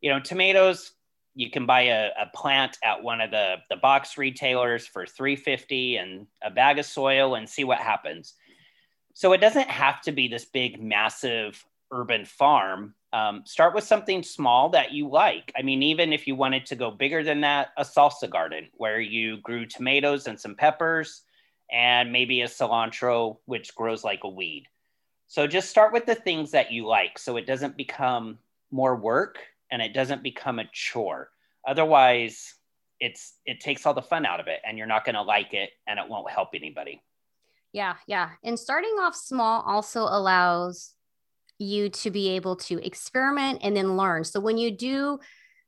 You 0.00 0.10
know, 0.10 0.20
tomatoes 0.20 0.92
you 1.34 1.50
can 1.50 1.66
buy 1.66 1.82
a, 1.82 2.10
a, 2.20 2.26
plant 2.34 2.76
at 2.84 3.02
one 3.02 3.20
of 3.20 3.30
the, 3.30 3.56
the 3.70 3.76
box 3.76 4.18
retailers 4.18 4.86
for 4.86 5.06
350 5.06 5.96
and 5.96 6.26
a 6.42 6.50
bag 6.50 6.78
of 6.78 6.84
soil 6.84 7.34
and 7.34 7.48
see 7.48 7.64
what 7.64 7.78
happens 7.78 8.34
so 9.14 9.32
it 9.32 9.40
doesn't 9.40 9.68
have 9.68 10.00
to 10.02 10.12
be 10.12 10.28
this 10.28 10.44
big 10.44 10.82
massive 10.82 11.64
urban 11.90 12.24
farm 12.24 12.94
um, 13.12 13.42
start 13.44 13.74
with 13.74 13.84
something 13.84 14.22
small 14.22 14.70
that 14.70 14.92
you 14.92 15.08
like 15.08 15.52
i 15.56 15.62
mean 15.62 15.82
even 15.82 16.12
if 16.12 16.26
you 16.26 16.34
wanted 16.34 16.66
to 16.66 16.76
go 16.76 16.90
bigger 16.90 17.22
than 17.22 17.40
that 17.40 17.68
a 17.76 17.84
salsa 17.84 18.28
garden 18.28 18.68
where 18.74 19.00
you 19.00 19.38
grew 19.38 19.66
tomatoes 19.66 20.26
and 20.26 20.38
some 20.38 20.54
peppers 20.54 21.22
and 21.70 22.12
maybe 22.12 22.42
a 22.42 22.46
cilantro 22.46 23.36
which 23.46 23.74
grows 23.74 24.04
like 24.04 24.24
a 24.24 24.28
weed 24.28 24.64
so 25.32 25.46
just 25.46 25.70
start 25.70 25.94
with 25.94 26.04
the 26.04 26.14
things 26.14 26.50
that 26.50 26.72
you 26.72 26.86
like 26.86 27.18
so 27.18 27.38
it 27.38 27.46
doesn't 27.46 27.74
become 27.74 28.36
more 28.70 28.94
work 28.94 29.38
and 29.70 29.80
it 29.80 29.94
doesn't 29.94 30.22
become 30.22 30.58
a 30.58 30.68
chore. 30.74 31.30
Otherwise, 31.66 32.56
it's 33.00 33.36
it 33.46 33.58
takes 33.58 33.86
all 33.86 33.94
the 33.94 34.02
fun 34.02 34.26
out 34.26 34.40
of 34.40 34.46
it 34.46 34.60
and 34.62 34.76
you're 34.76 34.86
not 34.86 35.06
going 35.06 35.14
to 35.14 35.22
like 35.22 35.54
it 35.54 35.70
and 35.86 35.98
it 35.98 36.06
won't 36.06 36.30
help 36.30 36.50
anybody. 36.52 37.00
Yeah, 37.72 37.94
yeah. 38.06 38.32
And 38.44 38.58
starting 38.58 38.94
off 39.00 39.16
small 39.16 39.62
also 39.62 40.02
allows 40.02 40.92
you 41.58 41.88
to 41.88 42.10
be 42.10 42.28
able 42.28 42.56
to 42.56 42.84
experiment 42.84 43.60
and 43.62 43.74
then 43.74 43.96
learn. 43.96 44.24
So 44.24 44.38
when 44.38 44.58
you 44.58 44.70
do 44.70 45.18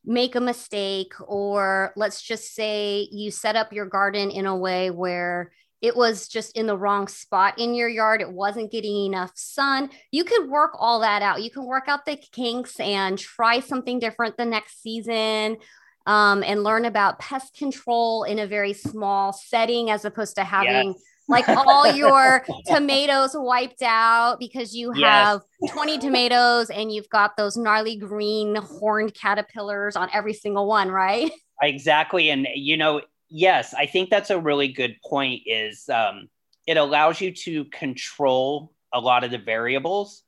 make 0.05 0.35
a 0.35 0.43
mistake 0.43 1.15
or 1.27 1.95
let's 1.97 2.21
just 2.21 2.55
say 2.55 3.09
you 3.11 3.31
set 3.31 3.57
up 3.57 3.73
your 3.73 3.87
garden 3.87 4.31
in 4.31 4.45
a 4.45 4.55
way 4.55 4.91
where 4.91 5.53
it 5.83 5.97
was 5.97 6.29
just 6.29 6.57
in 6.57 6.67
the 6.67 6.77
wrong 6.77 7.09
spot 7.09 7.59
in 7.59 7.75
your 7.75 7.89
yard. 7.89 8.21
It 8.21 8.33
wasn't 8.33 8.73
getting 8.73 9.07
enough 9.07 9.33
sun. 9.35 9.91
You 10.11 10.25
could 10.25 10.49
work 10.49 10.73
all 10.79 11.01
that 11.01 11.21
out. 11.21 11.43
You 11.43 11.51
can 11.51 11.67
work 11.67 11.85
out 11.89 12.07
the 12.07 12.17
kinks 12.17 12.81
and 12.81 13.19
try 13.19 13.61
something 13.61 13.99
different 13.99 14.37
the 14.37 14.47
next 14.47 14.83
season 14.83 15.59
um, 16.07 16.43
and 16.43 16.63
learn 16.63 16.85
about 16.85 17.19
pest 17.19 17.57
control 17.57 18.25
in 18.25 18.39
a 18.39 18.47
very 18.47 18.73
small 18.73 19.33
setting 19.33 19.91
as 19.91 20.05
opposed 20.05 20.37
to 20.37 20.45
having. 20.45 20.93
Yes. 20.93 21.03
like 21.29 21.49
all 21.67 21.91
your 21.95 22.45
tomatoes 22.67 23.33
wiped 23.35 23.83
out 23.83 24.39
because 24.39 24.75
you 24.75 24.93
have 24.93 25.43
yes. 25.61 25.73
20 25.73 25.99
tomatoes 25.99 26.71
and 26.71 26.93
you've 26.93 27.09
got 27.09 27.37
those 27.37 27.57
gnarly 27.57 27.97
green 27.97 28.57
horned 28.57 29.15
caterpillars 29.15 29.97
on 29.97 30.09
every 30.13 30.35
single 30.35 30.67
one, 30.67 30.91
right? 30.91 31.31
Exactly. 31.63 32.31
And, 32.31 32.49
you 32.55 32.77
know, 32.77 33.01
yes, 33.35 33.75
I 33.75 33.87
think 33.87 34.11
that's 34.11 34.31
a 34.31 34.39
really 34.39 34.69
good 34.69 34.97
point. 35.05 35.43
Is 35.47 35.89
um, 35.89 36.29
it 36.67 36.77
allows 36.77 37.21
you 37.21 37.33
to 37.33 37.65
control 37.67 38.73
a 38.93 39.01
lot 39.01 39.25
of 39.25 39.33
the 39.33 39.39
variables 39.39 40.23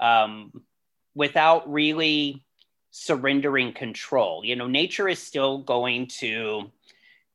um, 0.00 0.52
without 1.14 1.72
really 1.72 2.44
surrendering 2.90 3.72
control. 3.72 4.44
You 4.44 4.56
know, 4.56 4.66
nature 4.66 5.08
is 5.08 5.20
still 5.20 5.58
going 5.58 6.08
to 6.18 6.72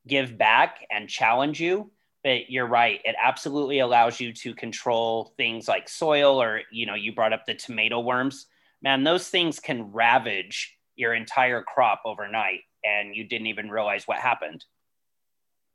give 0.06 0.36
back 0.36 0.86
and 0.90 1.08
challenge 1.08 1.58
you, 1.58 1.90
but 2.22 2.50
you're 2.50 2.66
right. 2.66 3.00
It 3.04 3.16
absolutely 3.22 3.78
allows 3.78 4.20
you 4.20 4.32
to 4.34 4.54
control 4.54 5.32
things 5.38 5.66
like 5.66 5.88
soil, 5.88 6.40
or 6.40 6.60
you 6.70 6.84
know, 6.84 6.94
you 6.94 7.14
brought 7.14 7.32
up 7.32 7.46
the 7.46 7.54
tomato 7.54 7.98
worms. 7.98 8.46
Man, 8.82 9.04
those 9.04 9.28
things 9.28 9.58
can 9.58 9.90
ravage 9.92 10.76
your 10.96 11.14
entire 11.14 11.62
crop 11.62 12.02
overnight, 12.04 12.60
and 12.84 13.16
you 13.16 13.24
didn't 13.24 13.46
even 13.46 13.70
realize 13.70 14.06
what 14.06 14.18
happened 14.18 14.66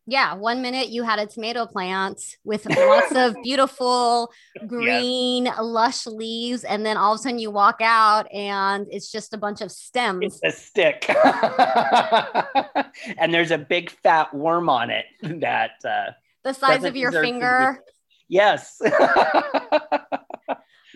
yeah, 0.09 0.33
one 0.33 0.63
minute 0.63 0.89
you 0.89 1.03
had 1.03 1.19
a 1.19 1.27
tomato 1.27 1.67
plant 1.67 2.19
with 2.43 2.65
lots 2.65 3.13
of 3.13 3.35
beautiful 3.43 4.31
green, 4.65 5.45
yes. 5.45 5.57
lush 5.61 6.07
leaves, 6.07 6.63
and 6.63 6.85
then 6.85 6.97
all 6.97 7.13
of 7.13 7.19
a 7.19 7.21
sudden 7.21 7.37
you 7.37 7.51
walk 7.51 7.77
out 7.81 8.25
and 8.33 8.87
it's 8.89 9.11
just 9.11 9.33
a 9.33 9.37
bunch 9.37 9.61
of 9.61 9.71
stems. 9.71 10.39
It's 10.41 10.43
a 10.43 10.51
stick, 10.51 11.05
and 13.17 13.33
there's 13.33 13.51
a 13.51 13.57
big 13.57 13.91
fat 13.91 14.33
worm 14.33 14.67
on 14.67 14.89
it 14.89 15.05
that 15.41 15.71
uh, 15.85 16.11
the 16.43 16.53
size 16.53 16.83
of 16.83 16.95
your 16.95 17.11
finger. 17.11 17.79
Yes. 18.27 18.77
yeah, 18.81 18.91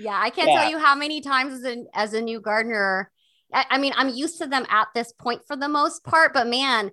I 0.07 0.31
can't 0.31 0.49
yeah. 0.49 0.61
tell 0.61 0.71
you 0.71 0.79
how 0.79 0.95
many 0.95 1.21
times 1.21 1.53
as 1.53 1.65
a 1.65 1.83
as 1.93 2.13
a 2.13 2.21
new 2.21 2.41
gardener. 2.41 3.11
I, 3.53 3.65
I 3.71 3.77
mean, 3.77 3.93
I'm 3.95 4.09
used 4.09 4.39
to 4.39 4.47
them 4.47 4.65
at 4.69 4.87
this 4.95 5.13
point 5.13 5.43
for 5.45 5.55
the 5.55 5.69
most 5.69 6.03
part, 6.03 6.33
but 6.33 6.47
man 6.47 6.89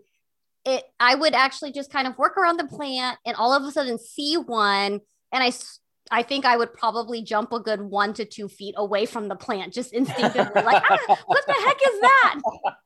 it 0.65 0.85
I 0.99 1.15
would 1.15 1.35
actually 1.35 1.73
just 1.73 1.93
kind 1.93 2.07
of 2.07 2.19
work 2.19 2.37
around 2.37 2.59
the 2.59 2.67
plant 2.67 3.19
and 3.25 3.37
all 3.37 3.53
of 3.53 3.63
a 3.65 3.71
sudden 3.71 3.99
see 3.99 4.37
one 4.37 5.01
and 5.33 5.43
I 5.43 5.53
I 6.11 6.23
think 6.23 6.45
I 6.45 6.57
would 6.57 6.73
probably 6.75 7.23
jump 7.23 7.53
a 7.53 7.61
good 7.61 7.81
one 7.81 8.13
to 8.15 8.25
two 8.25 8.49
feet 8.49 8.75
away 8.77 9.07
from 9.07 9.29
the 9.29 9.37
plant 9.37 9.73
just 9.73 9.93
instinctively 9.93 10.63
like 10.63 10.83
ah, 10.91 11.19
what 11.27 11.47
the 11.47 11.53
heck 11.53 11.77
is 11.77 12.01
that? 12.01 12.41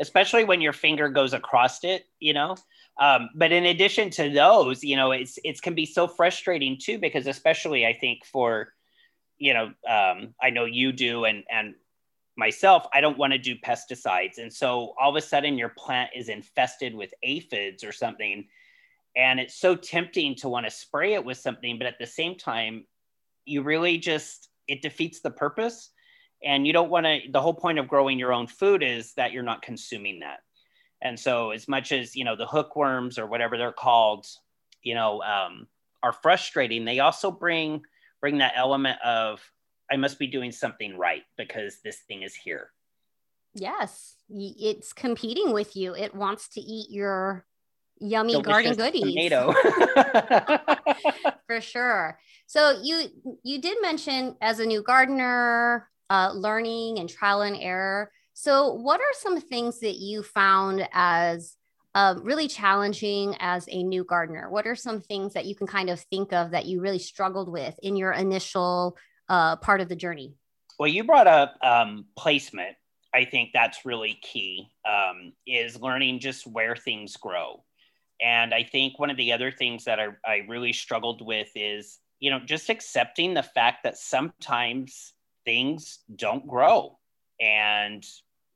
Especially 0.00 0.44
when 0.44 0.60
your 0.60 0.72
finger 0.72 1.08
goes 1.08 1.32
across 1.32 1.82
it 1.84 2.04
you 2.20 2.32
know? 2.32 2.56
Um, 3.00 3.30
but 3.34 3.52
in 3.52 3.66
addition 3.66 4.10
to 4.10 4.30
those 4.30 4.84
you 4.84 4.96
know 4.96 5.12
it's 5.12 5.38
it 5.44 5.60
can 5.60 5.74
be 5.74 5.86
so 5.86 6.06
frustrating 6.06 6.78
too 6.80 6.98
because 6.98 7.26
especially 7.26 7.86
I 7.86 7.94
think 7.94 8.24
for 8.24 8.72
you 9.38 9.54
know 9.54 9.66
um, 9.88 10.34
I 10.40 10.50
know 10.50 10.64
you 10.66 10.92
do 10.92 11.24
and 11.24 11.44
and 11.50 11.74
myself, 12.38 12.86
I 12.94 13.00
don't 13.00 13.18
want 13.18 13.32
to 13.32 13.38
do 13.38 13.56
pesticides. 13.56 14.38
And 14.38 14.50
so 14.50 14.94
all 14.98 15.10
of 15.10 15.16
a 15.16 15.20
sudden 15.20 15.58
your 15.58 15.70
plant 15.70 16.10
is 16.14 16.28
infested 16.28 16.94
with 16.94 17.12
aphids 17.24 17.82
or 17.82 17.90
something. 17.90 18.46
And 19.16 19.40
it's 19.40 19.56
so 19.56 19.74
tempting 19.74 20.36
to 20.36 20.48
want 20.48 20.64
to 20.64 20.70
spray 20.70 21.14
it 21.14 21.24
with 21.24 21.38
something, 21.38 21.76
but 21.76 21.88
at 21.88 21.98
the 21.98 22.06
same 22.06 22.36
time, 22.36 22.86
you 23.44 23.62
really 23.62 23.98
just, 23.98 24.48
it 24.68 24.82
defeats 24.82 25.20
the 25.20 25.32
purpose. 25.32 25.90
And 26.44 26.64
you 26.64 26.72
don't 26.72 26.90
want 26.90 27.06
to, 27.06 27.18
the 27.28 27.40
whole 27.40 27.54
point 27.54 27.80
of 27.80 27.88
growing 27.88 28.20
your 28.20 28.32
own 28.32 28.46
food 28.46 28.84
is 28.84 29.14
that 29.14 29.32
you're 29.32 29.42
not 29.42 29.62
consuming 29.62 30.20
that. 30.20 30.38
And 31.02 31.18
so, 31.18 31.50
as 31.50 31.66
much 31.66 31.90
as, 31.90 32.14
you 32.14 32.24
know, 32.24 32.36
the 32.36 32.46
hookworms 32.46 33.18
or 33.18 33.26
whatever 33.26 33.56
they're 33.56 33.72
called, 33.72 34.26
you 34.82 34.94
know, 34.94 35.22
um, 35.22 35.66
are 36.02 36.12
frustrating, 36.12 36.84
they 36.84 37.00
also 37.00 37.30
bring, 37.30 37.82
bring 38.20 38.38
that 38.38 38.54
element 38.56 39.00
of 39.04 39.40
I 39.90 39.96
must 39.96 40.18
be 40.18 40.26
doing 40.26 40.52
something 40.52 40.96
right 40.96 41.22
because 41.36 41.80
this 41.82 41.98
thing 42.08 42.22
is 42.22 42.34
here. 42.34 42.70
Yes, 43.54 44.16
it's 44.28 44.92
competing 44.92 45.52
with 45.52 45.74
you. 45.76 45.94
It 45.94 46.14
wants 46.14 46.48
to 46.50 46.60
eat 46.60 46.90
your 46.90 47.46
yummy 48.00 48.32
Delicious 48.32 48.76
garden 48.76 48.76
goodies. 48.76 49.30
Tomato. 49.30 49.52
For 51.46 51.60
sure. 51.60 52.18
So 52.46 52.80
you 52.82 53.08
you 53.42 53.60
did 53.60 53.78
mention 53.80 54.36
as 54.40 54.60
a 54.60 54.66
new 54.66 54.82
gardener, 54.82 55.88
uh, 56.10 56.32
learning 56.34 56.98
and 56.98 57.08
trial 57.08 57.42
and 57.42 57.56
error. 57.56 58.10
So 58.34 58.72
what 58.74 59.00
are 59.00 59.14
some 59.14 59.40
things 59.40 59.80
that 59.80 59.96
you 59.96 60.22
found 60.22 60.86
as 60.92 61.56
um, 61.94 62.22
really 62.22 62.46
challenging 62.46 63.34
as 63.40 63.66
a 63.68 63.82
new 63.82 64.04
gardener? 64.04 64.48
What 64.50 64.66
are 64.66 64.76
some 64.76 65.00
things 65.00 65.34
that 65.34 65.46
you 65.46 65.56
can 65.56 65.66
kind 65.66 65.90
of 65.90 66.00
think 66.00 66.32
of 66.32 66.52
that 66.52 66.66
you 66.66 66.80
really 66.80 67.00
struggled 67.00 67.50
with 67.50 67.74
in 67.82 67.96
your 67.96 68.12
initial 68.12 68.96
uh, 69.28 69.56
part 69.56 69.80
of 69.80 69.88
the 69.88 69.96
journey? 69.96 70.34
Well, 70.78 70.88
you 70.88 71.04
brought 71.04 71.26
up 71.26 71.56
um, 71.62 72.06
placement. 72.16 72.76
I 73.14 73.24
think 73.24 73.50
that's 73.52 73.84
really 73.84 74.18
key. 74.22 74.68
Um, 74.88 75.32
is 75.46 75.80
learning 75.80 76.20
just 76.20 76.46
where 76.46 76.76
things 76.76 77.16
grow, 77.16 77.64
and 78.20 78.54
I 78.54 78.62
think 78.62 78.98
one 78.98 79.10
of 79.10 79.16
the 79.16 79.32
other 79.32 79.50
things 79.50 79.84
that 79.84 79.98
I, 79.98 80.08
I 80.24 80.46
really 80.48 80.72
struggled 80.72 81.24
with 81.24 81.48
is 81.54 81.98
you 82.20 82.30
know 82.30 82.40
just 82.44 82.68
accepting 82.68 83.34
the 83.34 83.42
fact 83.42 83.84
that 83.84 83.96
sometimes 83.96 85.14
things 85.44 86.00
don't 86.14 86.46
grow, 86.46 86.98
and 87.40 88.04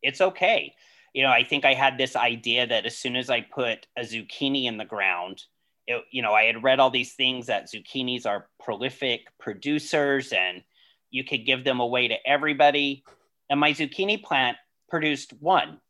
it's 0.02 0.21
okay. 0.21 0.75
You 1.14 1.23
know, 1.23 1.31
I 1.31 1.45
think 1.45 1.64
I 1.64 1.75
had 1.75 1.99
this 1.99 2.17
idea 2.17 2.67
that 2.67 2.87
as 2.87 2.97
soon 2.97 3.17
as 3.17 3.31
I 3.31 3.43
put 3.43 3.87
a 3.99 4.02
zucchini 4.02 4.64
in 4.64 4.79
the 4.79 4.85
ground, 4.85 5.43
it, 5.86 6.04
you 6.10 6.22
know, 6.22 6.32
I 6.32 6.44
had 6.44 6.62
read 6.62 6.80
all 6.80 6.90
these 6.90 7.14
things 7.14 7.46
that 7.46 7.70
zucchinis 7.70 8.26
are 8.26 8.48
prolific 8.60 9.26
producers 9.38 10.32
and 10.32 10.62
you 11.10 11.24
could 11.24 11.44
give 11.44 11.64
them 11.64 11.80
away 11.80 12.08
to 12.08 12.16
everybody. 12.26 13.04
And 13.50 13.60
my 13.60 13.72
zucchini 13.72 14.22
plant 14.22 14.56
produced 14.88 15.32
one. 15.40 15.80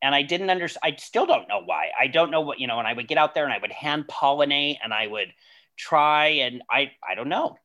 And 0.00 0.14
I 0.14 0.22
didn't 0.22 0.50
understand, 0.50 0.94
I 0.94 0.96
still 0.96 1.26
don't 1.26 1.48
know 1.48 1.62
why. 1.64 1.88
I 1.98 2.06
don't 2.06 2.30
know 2.30 2.40
what, 2.40 2.60
you 2.60 2.66
know, 2.66 2.78
and 2.78 2.86
I 2.86 2.92
would 2.92 3.08
get 3.08 3.18
out 3.18 3.34
there 3.34 3.44
and 3.44 3.52
I 3.52 3.58
would 3.58 3.72
hand 3.72 4.06
pollinate 4.06 4.78
and 4.82 4.94
I 4.94 5.06
would 5.06 5.32
try 5.76 6.26
and 6.26 6.62
I 6.70 6.92
I 7.08 7.14
don't 7.14 7.28
know. 7.28 7.56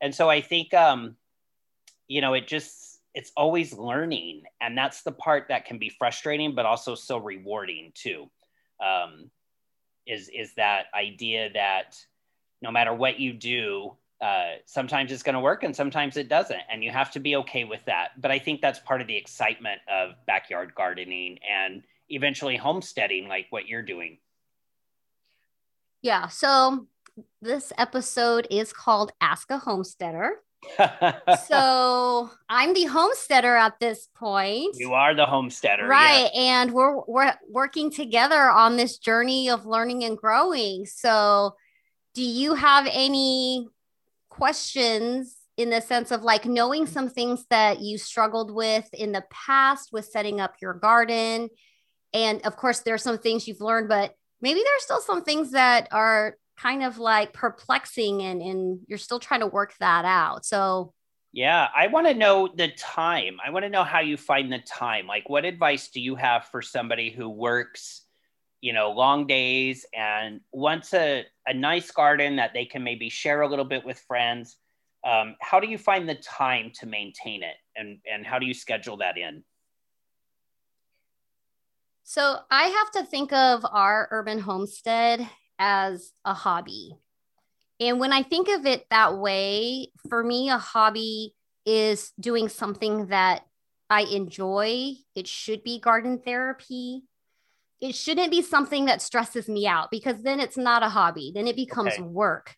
And 0.00 0.14
so 0.14 0.28
I 0.28 0.40
think 0.40 0.74
um 0.74 1.16
you 2.08 2.20
know 2.20 2.34
it 2.34 2.46
just 2.46 3.00
it's 3.14 3.32
always 3.36 3.72
learning 3.72 4.42
and 4.60 4.76
that's 4.76 5.02
the 5.02 5.12
part 5.12 5.46
that 5.48 5.64
can 5.66 5.78
be 5.78 5.90
frustrating 5.90 6.54
but 6.54 6.66
also 6.66 6.94
so 6.94 7.18
rewarding 7.18 7.92
too. 7.94 8.28
Um 8.84 9.30
is 10.06 10.28
is 10.28 10.54
that 10.54 10.86
idea 10.94 11.50
that 11.52 11.96
no 12.60 12.70
matter 12.70 12.94
what 12.94 13.18
you 13.18 13.32
do 13.32 13.92
uh, 14.20 14.52
sometimes 14.66 15.10
it's 15.10 15.24
going 15.24 15.34
to 15.34 15.40
work 15.40 15.64
and 15.64 15.74
sometimes 15.74 16.16
it 16.16 16.28
doesn't 16.28 16.60
and 16.70 16.84
you 16.84 16.92
have 16.92 17.10
to 17.10 17.18
be 17.18 17.34
okay 17.34 17.64
with 17.64 17.84
that. 17.86 18.10
But 18.20 18.30
i 18.30 18.38
think 18.38 18.60
that's 18.60 18.78
part 18.78 19.00
of 19.00 19.06
the 19.06 19.16
excitement 19.16 19.80
of 19.92 20.14
backyard 20.26 20.74
gardening 20.74 21.38
and 21.48 21.82
eventually 22.08 22.56
homesteading 22.56 23.26
like 23.28 23.46
what 23.50 23.66
you're 23.66 23.82
doing. 23.82 24.18
Yeah 26.02 26.28
so 26.28 26.86
this 27.40 27.72
episode 27.78 28.46
is 28.50 28.72
called 28.72 29.12
ask 29.20 29.50
a 29.50 29.58
homesteader 29.58 30.36
so 31.46 32.30
i'm 32.48 32.72
the 32.72 32.84
homesteader 32.84 33.56
at 33.56 33.78
this 33.80 34.08
point. 34.14 34.76
You 34.78 34.92
are 34.92 35.14
the 35.14 35.26
homesteader 35.26 35.86
right 35.86 36.30
and 36.34 36.72
we're 36.72 37.00
we're 37.06 37.34
working 37.50 37.90
together 37.90 38.50
on 38.50 38.76
this 38.76 38.98
journey 38.98 39.50
of 39.50 39.66
learning 39.66 40.04
and 40.04 40.16
growing. 40.16 40.86
So 40.86 41.56
do 42.14 42.22
you 42.22 42.54
have 42.54 42.86
any 42.90 43.68
questions 44.28 45.36
in 45.56 45.70
the 45.70 45.80
sense 45.80 46.10
of 46.10 46.22
like 46.22 46.46
knowing 46.46 46.86
some 46.86 47.08
things 47.08 47.44
that 47.50 47.80
you 47.80 47.98
struggled 47.98 48.50
with 48.50 48.88
in 48.94 49.12
the 49.12 49.24
past 49.30 49.90
with 49.92 50.06
setting 50.06 50.40
up 50.40 50.54
your 50.62 50.74
garden. 50.74 51.50
And 52.14 52.44
of 52.46 52.56
course, 52.56 52.80
there 52.80 52.94
are 52.94 52.98
some 52.98 53.18
things 53.18 53.46
you've 53.46 53.60
learned, 53.60 53.88
but 53.88 54.14
maybe 54.40 54.62
there's 54.64 54.82
still 54.82 55.00
some 55.00 55.22
things 55.22 55.52
that 55.52 55.88
are 55.92 56.36
kind 56.62 56.84
of 56.84 56.98
like 56.98 57.32
perplexing 57.32 58.22
and, 58.22 58.40
and 58.40 58.80
you're 58.86 58.98
still 58.98 59.18
trying 59.18 59.40
to 59.40 59.46
work 59.46 59.74
that 59.80 60.04
out. 60.04 60.44
So, 60.44 60.92
yeah, 61.32 61.68
I 61.74 61.88
want 61.88 62.06
to 62.06 62.14
know 62.14 62.48
the 62.54 62.68
time. 62.68 63.38
I 63.44 63.50
want 63.50 63.64
to 63.64 63.70
know 63.70 63.84
how 63.84 64.00
you 64.00 64.16
find 64.16 64.52
the 64.52 64.60
time. 64.60 65.06
Like, 65.06 65.28
what 65.28 65.44
advice 65.44 65.88
do 65.88 66.00
you 66.00 66.14
have 66.14 66.44
for 66.46 66.62
somebody 66.62 67.10
who 67.10 67.28
works? 67.28 68.02
you 68.62 68.72
know, 68.72 68.92
long 68.92 69.26
days 69.26 69.84
and 69.92 70.40
wants 70.52 70.94
a, 70.94 71.26
a 71.46 71.52
nice 71.52 71.90
garden 71.90 72.36
that 72.36 72.54
they 72.54 72.64
can 72.64 72.82
maybe 72.82 73.10
share 73.10 73.42
a 73.42 73.48
little 73.48 73.64
bit 73.64 73.84
with 73.84 73.98
friends. 73.98 74.56
Um, 75.04 75.34
how 75.40 75.58
do 75.58 75.66
you 75.66 75.76
find 75.76 76.08
the 76.08 76.14
time 76.14 76.70
to 76.78 76.86
maintain 76.86 77.42
it 77.42 77.56
and, 77.74 77.98
and 78.10 78.24
how 78.24 78.38
do 78.38 78.46
you 78.46 78.54
schedule 78.54 78.96
that 78.98 79.18
in? 79.18 79.42
So 82.04 82.38
I 82.50 82.64
have 82.64 82.90
to 82.92 83.10
think 83.10 83.32
of 83.32 83.66
our 83.68 84.06
urban 84.12 84.38
homestead 84.38 85.28
as 85.62 86.12
a 86.24 86.34
hobby. 86.34 86.96
And 87.78 88.00
when 88.00 88.12
I 88.12 88.22
think 88.22 88.48
of 88.48 88.66
it 88.66 88.84
that 88.90 89.16
way, 89.16 89.92
for 90.08 90.22
me, 90.22 90.50
a 90.50 90.58
hobby 90.58 91.34
is 91.64 92.12
doing 92.18 92.48
something 92.48 93.06
that 93.06 93.46
I 93.88 94.02
enjoy. 94.02 94.94
It 95.14 95.28
should 95.28 95.62
be 95.62 95.78
garden 95.78 96.18
therapy 96.18 97.02
it 97.82 97.96
shouldn't 97.96 98.30
be 98.30 98.42
something 98.42 98.84
that 98.84 99.02
stresses 99.02 99.48
me 99.48 99.66
out 99.66 99.90
because 99.90 100.22
then 100.22 100.38
it's 100.38 100.56
not 100.56 100.84
a 100.84 100.88
hobby 100.88 101.32
then 101.34 101.46
it 101.48 101.56
becomes 101.56 101.92
okay. 101.94 102.02
work 102.02 102.54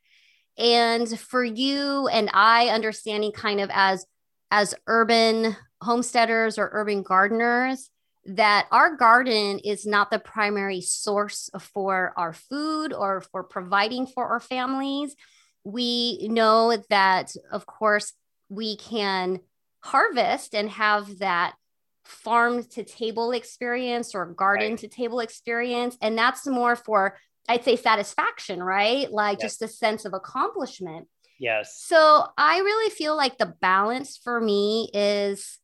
and 0.59 1.19
for 1.19 1.43
you 1.43 2.07
and 2.09 2.31
i 2.33 2.69
understanding 2.69 3.33
kind 3.33 3.61
of 3.61 3.71
as 3.73 4.07
as 4.51 4.75
urban 4.87 5.57
homesteaders 5.81 6.59
or 6.59 6.69
urban 6.73 7.03
gardeners 7.03 7.91
that 8.27 8.67
our 8.71 8.97
garden 8.97 9.59
is 9.59 9.85
not 9.85 10.11
the 10.11 10.19
primary 10.19 10.81
source 10.81 11.51
for 11.59 12.13
our 12.17 12.33
food 12.33 12.93
or 12.93 13.21
for 13.21 13.43
providing 13.43 14.07
for 14.07 14.27
our 14.27 14.41
families 14.41 15.15
we 15.65 16.27
know 16.29 16.77
that 16.91 17.33
of 17.53 17.67
course 17.67 18.13
we 18.49 18.77
can 18.77 19.41
harvest 19.83 20.55
and 20.55 20.71
have 20.71 21.19
that 21.19 21.55
farm 22.05 22.63
to 22.63 22.85
table 22.85 23.33
experience 23.33 24.15
or 24.15 24.27
garden 24.27 24.71
right. 24.71 24.79
to 24.79 24.89
table 24.89 25.21
experience. 25.21 25.97
And 26.01 26.17
that's 26.17 26.47
more 26.47 26.77
for, 26.77 27.19
I'd 27.49 27.65
say, 27.65 27.77
satisfaction, 27.77 28.63
right? 28.63 29.11
Like 29.11 29.39
yes. 29.41 29.53
just 29.59 29.63
a 29.63 29.69
sense 29.69 30.05
of 30.05 30.13
accomplishment. 30.13 31.09
Yes. 31.39 31.83
So 31.85 32.27
I 32.39 32.59
really 32.59 32.91
feel 32.91 33.17
like 33.17 33.39
the 33.39 33.55
balance 33.61 34.19
for 34.23 34.41
me 34.41 34.91
is 34.95 35.59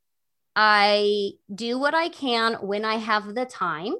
I 0.55 1.33
do 1.53 1.79
what 1.79 1.95
I 1.95 2.09
can 2.09 2.55
when 2.55 2.85
I 2.85 2.97
have 2.97 3.35
the 3.35 3.47
time. 3.47 3.95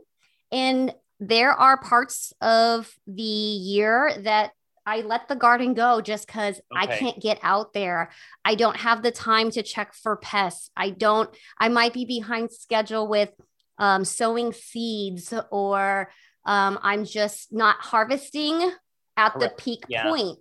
And 0.53 0.93
there 1.21 1.53
are 1.53 1.77
parts 1.77 2.33
of 2.41 2.93
the 3.07 3.23
year 3.23 4.13
that 4.23 4.53
I 4.87 5.03
let 5.03 5.29
the 5.29 5.37
garden 5.37 5.75
go 5.75 6.01
just 6.01 6.27
because 6.27 6.57
okay. 6.57 6.63
I 6.75 6.87
can't 6.87 7.21
get 7.21 7.39
out 7.43 7.73
there. 7.73 8.11
I 8.45 8.55
don't 8.55 8.77
have 8.77 9.03
the 9.03 9.13
time 9.13 9.51
to 9.53 9.63
check 9.63 9.95
for 9.95 10.17
pests. 10.17 10.71
I 10.77 10.91
don't, 10.91 11.31
I 11.59 11.69
might 11.69 11.93
be 11.93 12.07
behind 12.07 12.51
schedule 12.51 13.07
with 13.07 13.31
um, 13.79 14.05
sowing 14.05 14.53
seeds 14.53 15.33
or 15.51 16.11
um, 16.45 16.79
I'm 16.83 17.05
just 17.05 17.53
not 17.53 17.77
harvesting 17.77 18.73
at 19.17 19.39
the 19.39 19.53
peak 19.57 19.85
yeah. 19.89 20.05
point. 20.05 20.39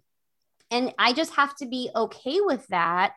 And 0.71 0.93
I 0.97 1.13
just 1.13 1.35
have 1.35 1.55
to 1.57 1.65
be 1.65 1.89
okay 1.95 2.39
with 2.41 2.65
that 2.67 3.13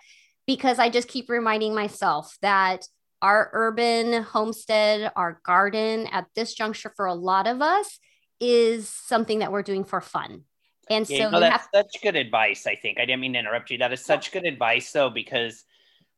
because 0.47 0.79
I 0.79 0.89
just 0.89 1.09
keep 1.09 1.29
reminding 1.29 1.75
myself 1.75 2.37
that 2.43 2.87
our 3.21 3.51
urban 3.53 4.23
homestead, 4.23 5.13
our 5.15 5.41
garden 5.45 6.09
at 6.09 6.27
this 6.35 6.55
juncture 6.55 6.93
for 6.97 7.07
a 7.07 7.15
lot 7.15 7.47
of 7.47 7.63
us 7.63 7.99
is 8.41 8.89
something 8.89 9.39
that 9.39 9.53
we're 9.53 9.63
doing 9.63 9.85
for 9.85 10.01
fun. 10.01 10.43
And 10.91 11.09
yeah, 11.09 11.27
so 11.27 11.31
no, 11.31 11.41
that's 11.41 11.69
have- 11.73 11.87
such 11.87 12.03
good 12.03 12.17
advice. 12.17 12.67
I 12.67 12.75
think 12.75 12.99
I 12.99 13.05
didn't 13.05 13.21
mean 13.21 13.35
to 13.35 13.39
interrupt 13.39 13.71
you. 13.71 13.79
That 13.79 13.93
is 13.93 14.05
such 14.05 14.33
good 14.33 14.45
advice, 14.45 14.91
though, 14.91 15.11
because 15.11 15.65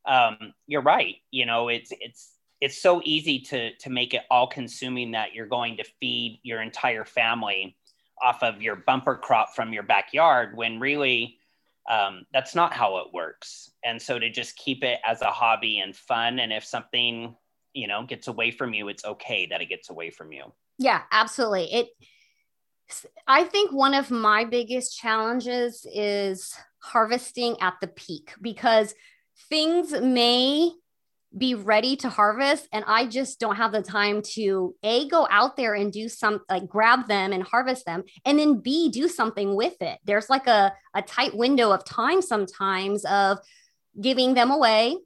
um, 0.05 0.53
you're 0.65 0.81
right. 0.81 1.15
You 1.31 1.45
know, 1.45 1.67
it's 1.67 1.93
it's 1.99 2.31
it's 2.61 2.81
so 2.81 3.01
easy 3.03 3.39
to 3.39 3.75
to 3.75 3.89
make 3.91 4.15
it 4.15 4.23
all 4.31 4.47
consuming 4.47 5.11
that 5.11 5.33
you're 5.35 5.45
going 5.45 5.77
to 5.77 5.83
feed 5.99 6.39
your 6.41 6.61
entire 6.61 7.05
family 7.05 7.77
off 8.23 8.41
of 8.41 8.61
your 8.61 8.75
bumper 8.75 9.15
crop 9.15 9.55
from 9.55 9.73
your 9.73 9.83
backyard 9.83 10.55
when 10.55 10.79
really 10.79 11.37
um, 11.89 12.25
that's 12.33 12.55
not 12.55 12.73
how 12.73 12.97
it 12.97 13.13
works. 13.13 13.71
And 13.83 14.01
so 14.01 14.17
to 14.19 14.29
just 14.29 14.55
keep 14.55 14.83
it 14.83 14.99
as 15.05 15.21
a 15.21 15.31
hobby 15.31 15.79
and 15.79 15.95
fun, 15.95 16.39
and 16.39 16.51
if 16.51 16.65
something 16.65 17.35
you 17.73 17.87
know 17.87 18.05
gets 18.05 18.27
away 18.27 18.51
from 18.51 18.73
you, 18.73 18.87
it's 18.87 19.05
okay 19.05 19.47
that 19.47 19.61
it 19.61 19.69
gets 19.69 19.89
away 19.89 20.09
from 20.09 20.31
you. 20.31 20.51
Yeah, 20.77 21.03
absolutely. 21.11 21.73
It 21.73 21.87
I 23.27 23.43
think 23.43 23.71
one 23.71 23.93
of 23.93 24.11
my 24.11 24.45
biggest 24.45 24.97
challenges 24.97 25.85
is 25.93 26.55
harvesting 26.79 27.57
at 27.61 27.75
the 27.81 27.87
peak 27.87 28.33
because 28.41 28.93
things 29.49 29.91
may 29.91 30.71
be 31.37 31.53
ready 31.55 31.95
to 31.97 32.09
harvest 32.09 32.67
and 32.71 32.85
I 32.87 33.07
just 33.07 33.39
don't 33.39 33.57
have 33.57 33.71
the 33.71 33.81
time 33.81 34.21
to 34.33 34.75
A 34.83 35.07
go 35.09 35.27
out 35.29 35.57
there 35.57 35.73
and 35.73 35.91
do 35.91 36.07
some 36.07 36.41
like 36.49 36.67
grab 36.67 37.07
them 37.07 37.33
and 37.33 37.43
harvest 37.43 37.85
them 37.85 38.03
and 38.25 38.39
then 38.39 38.59
B 38.59 38.89
do 38.89 39.07
something 39.07 39.55
with 39.55 39.81
it. 39.81 39.99
There's 40.05 40.29
like 40.29 40.47
a 40.47 40.73
a 40.93 41.01
tight 41.01 41.35
window 41.35 41.71
of 41.71 41.83
time 41.83 42.21
sometimes 42.21 43.03
of 43.05 43.39
giving 43.99 44.33
them 44.33 44.51
away, 44.51 44.97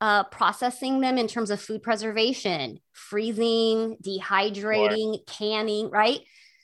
uh, 0.00 0.24
processing 0.24 1.00
them 1.00 1.18
in 1.18 1.28
terms 1.28 1.50
of 1.50 1.60
food 1.60 1.82
preservation, 1.82 2.80
freezing, 2.92 3.96
dehydrating, 4.02 5.14
sure. 5.14 5.24
canning, 5.26 5.90
right? 5.90 6.20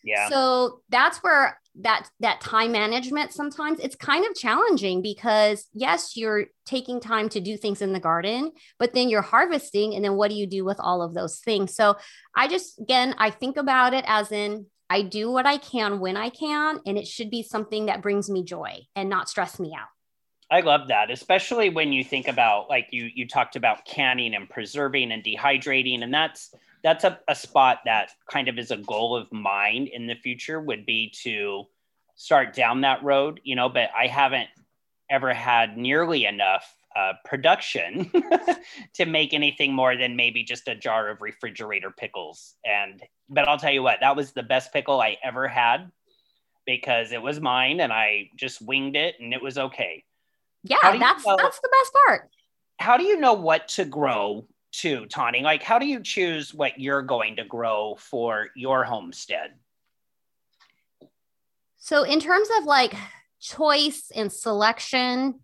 Yeah. 0.08 0.28
So 0.28 0.80
that's 0.88 1.18
where 1.18 1.58
that 1.80 2.08
that 2.18 2.40
time 2.40 2.72
management 2.72 3.32
sometimes 3.32 3.78
it's 3.78 3.94
kind 3.94 4.26
of 4.26 4.34
challenging 4.34 5.00
because 5.00 5.66
yes, 5.72 6.16
you're 6.16 6.46
taking 6.66 7.00
time 7.00 7.28
to 7.28 7.40
do 7.40 7.56
things 7.56 7.82
in 7.82 7.92
the 7.92 8.00
garden, 8.00 8.52
but 8.78 8.94
then 8.94 9.08
you're 9.08 9.22
harvesting 9.22 9.94
and 9.94 10.04
then 10.04 10.14
what 10.14 10.30
do 10.30 10.36
you 10.36 10.46
do 10.46 10.64
with 10.64 10.78
all 10.80 11.02
of 11.02 11.14
those 11.14 11.38
things? 11.38 11.74
So 11.74 11.96
I 12.34 12.48
just 12.48 12.80
again, 12.80 13.14
I 13.18 13.30
think 13.30 13.56
about 13.56 13.94
it 13.94 14.04
as 14.08 14.32
in 14.32 14.66
I 14.90 15.02
do 15.02 15.30
what 15.30 15.46
I 15.46 15.58
can 15.58 16.00
when 16.00 16.16
I 16.16 16.30
can 16.30 16.80
and 16.86 16.98
it 16.98 17.06
should 17.06 17.30
be 17.30 17.42
something 17.42 17.86
that 17.86 18.02
brings 18.02 18.28
me 18.28 18.42
joy 18.42 18.80
and 18.96 19.08
not 19.08 19.28
stress 19.28 19.60
me 19.60 19.74
out. 19.78 19.88
I 20.50 20.62
love 20.62 20.88
that, 20.88 21.10
especially 21.10 21.68
when 21.68 21.92
you 21.92 22.02
think 22.02 22.26
about 22.26 22.70
like 22.70 22.88
you 22.90 23.10
you 23.14 23.28
talked 23.28 23.54
about 23.54 23.84
canning 23.84 24.34
and 24.34 24.48
preserving 24.48 25.12
and 25.12 25.22
dehydrating 25.22 26.02
and 26.02 26.12
that's 26.12 26.54
that's 26.82 27.04
a, 27.04 27.18
a 27.28 27.34
spot 27.34 27.80
that 27.84 28.10
kind 28.30 28.48
of 28.48 28.58
is 28.58 28.70
a 28.70 28.76
goal 28.76 29.16
of 29.16 29.32
mine 29.32 29.88
in 29.92 30.06
the 30.06 30.14
future 30.14 30.60
would 30.60 30.86
be 30.86 31.12
to 31.22 31.64
start 32.16 32.54
down 32.54 32.80
that 32.82 33.02
road, 33.02 33.40
you 33.44 33.56
know, 33.56 33.68
but 33.68 33.90
I 33.96 34.06
haven't 34.06 34.48
ever 35.10 35.32
had 35.32 35.76
nearly 35.76 36.24
enough 36.24 36.74
uh, 36.96 37.12
production 37.24 38.10
to 38.94 39.06
make 39.06 39.32
anything 39.32 39.72
more 39.72 39.96
than 39.96 40.16
maybe 40.16 40.42
just 40.42 40.68
a 40.68 40.74
jar 40.74 41.08
of 41.08 41.20
refrigerator 41.20 41.90
pickles. 41.90 42.54
And, 42.64 43.02
but 43.28 43.48
I'll 43.48 43.58
tell 43.58 43.72
you 43.72 43.82
what, 43.82 43.98
that 44.00 44.16
was 44.16 44.32
the 44.32 44.42
best 44.42 44.72
pickle 44.72 45.00
I 45.00 45.16
ever 45.22 45.46
had 45.46 45.90
because 46.66 47.12
it 47.12 47.22
was 47.22 47.40
mine 47.40 47.80
and 47.80 47.92
I 47.92 48.30
just 48.36 48.60
winged 48.60 48.96
it 48.96 49.14
and 49.20 49.32
it 49.32 49.42
was 49.42 49.56
okay. 49.56 50.04
Yeah, 50.64 50.76
that's, 50.98 51.24
know, 51.24 51.36
that's 51.36 51.60
the 51.60 51.70
best 51.80 51.92
part. 52.06 52.30
How 52.78 52.96
do 52.96 53.04
you 53.04 53.18
know 53.18 53.34
what 53.34 53.68
to 53.68 53.84
grow 53.84 54.46
too, 54.72 55.07
Tawny? 55.07 55.42
Like, 55.42 55.62
how 55.62 55.78
do 55.78 55.87
you 55.87 56.00
choose 56.02 56.54
what 56.54 56.78
you're 56.78 57.02
going 57.02 57.37
to 57.37 57.44
grow 57.44 57.96
for 57.98 58.48
your 58.54 58.85
homestead? 58.85 59.54
So, 61.78 62.02
in 62.02 62.20
terms 62.20 62.48
of 62.59 62.64
like 62.64 62.94
choice 63.40 64.11
and 64.14 64.33
selection, 64.33 65.40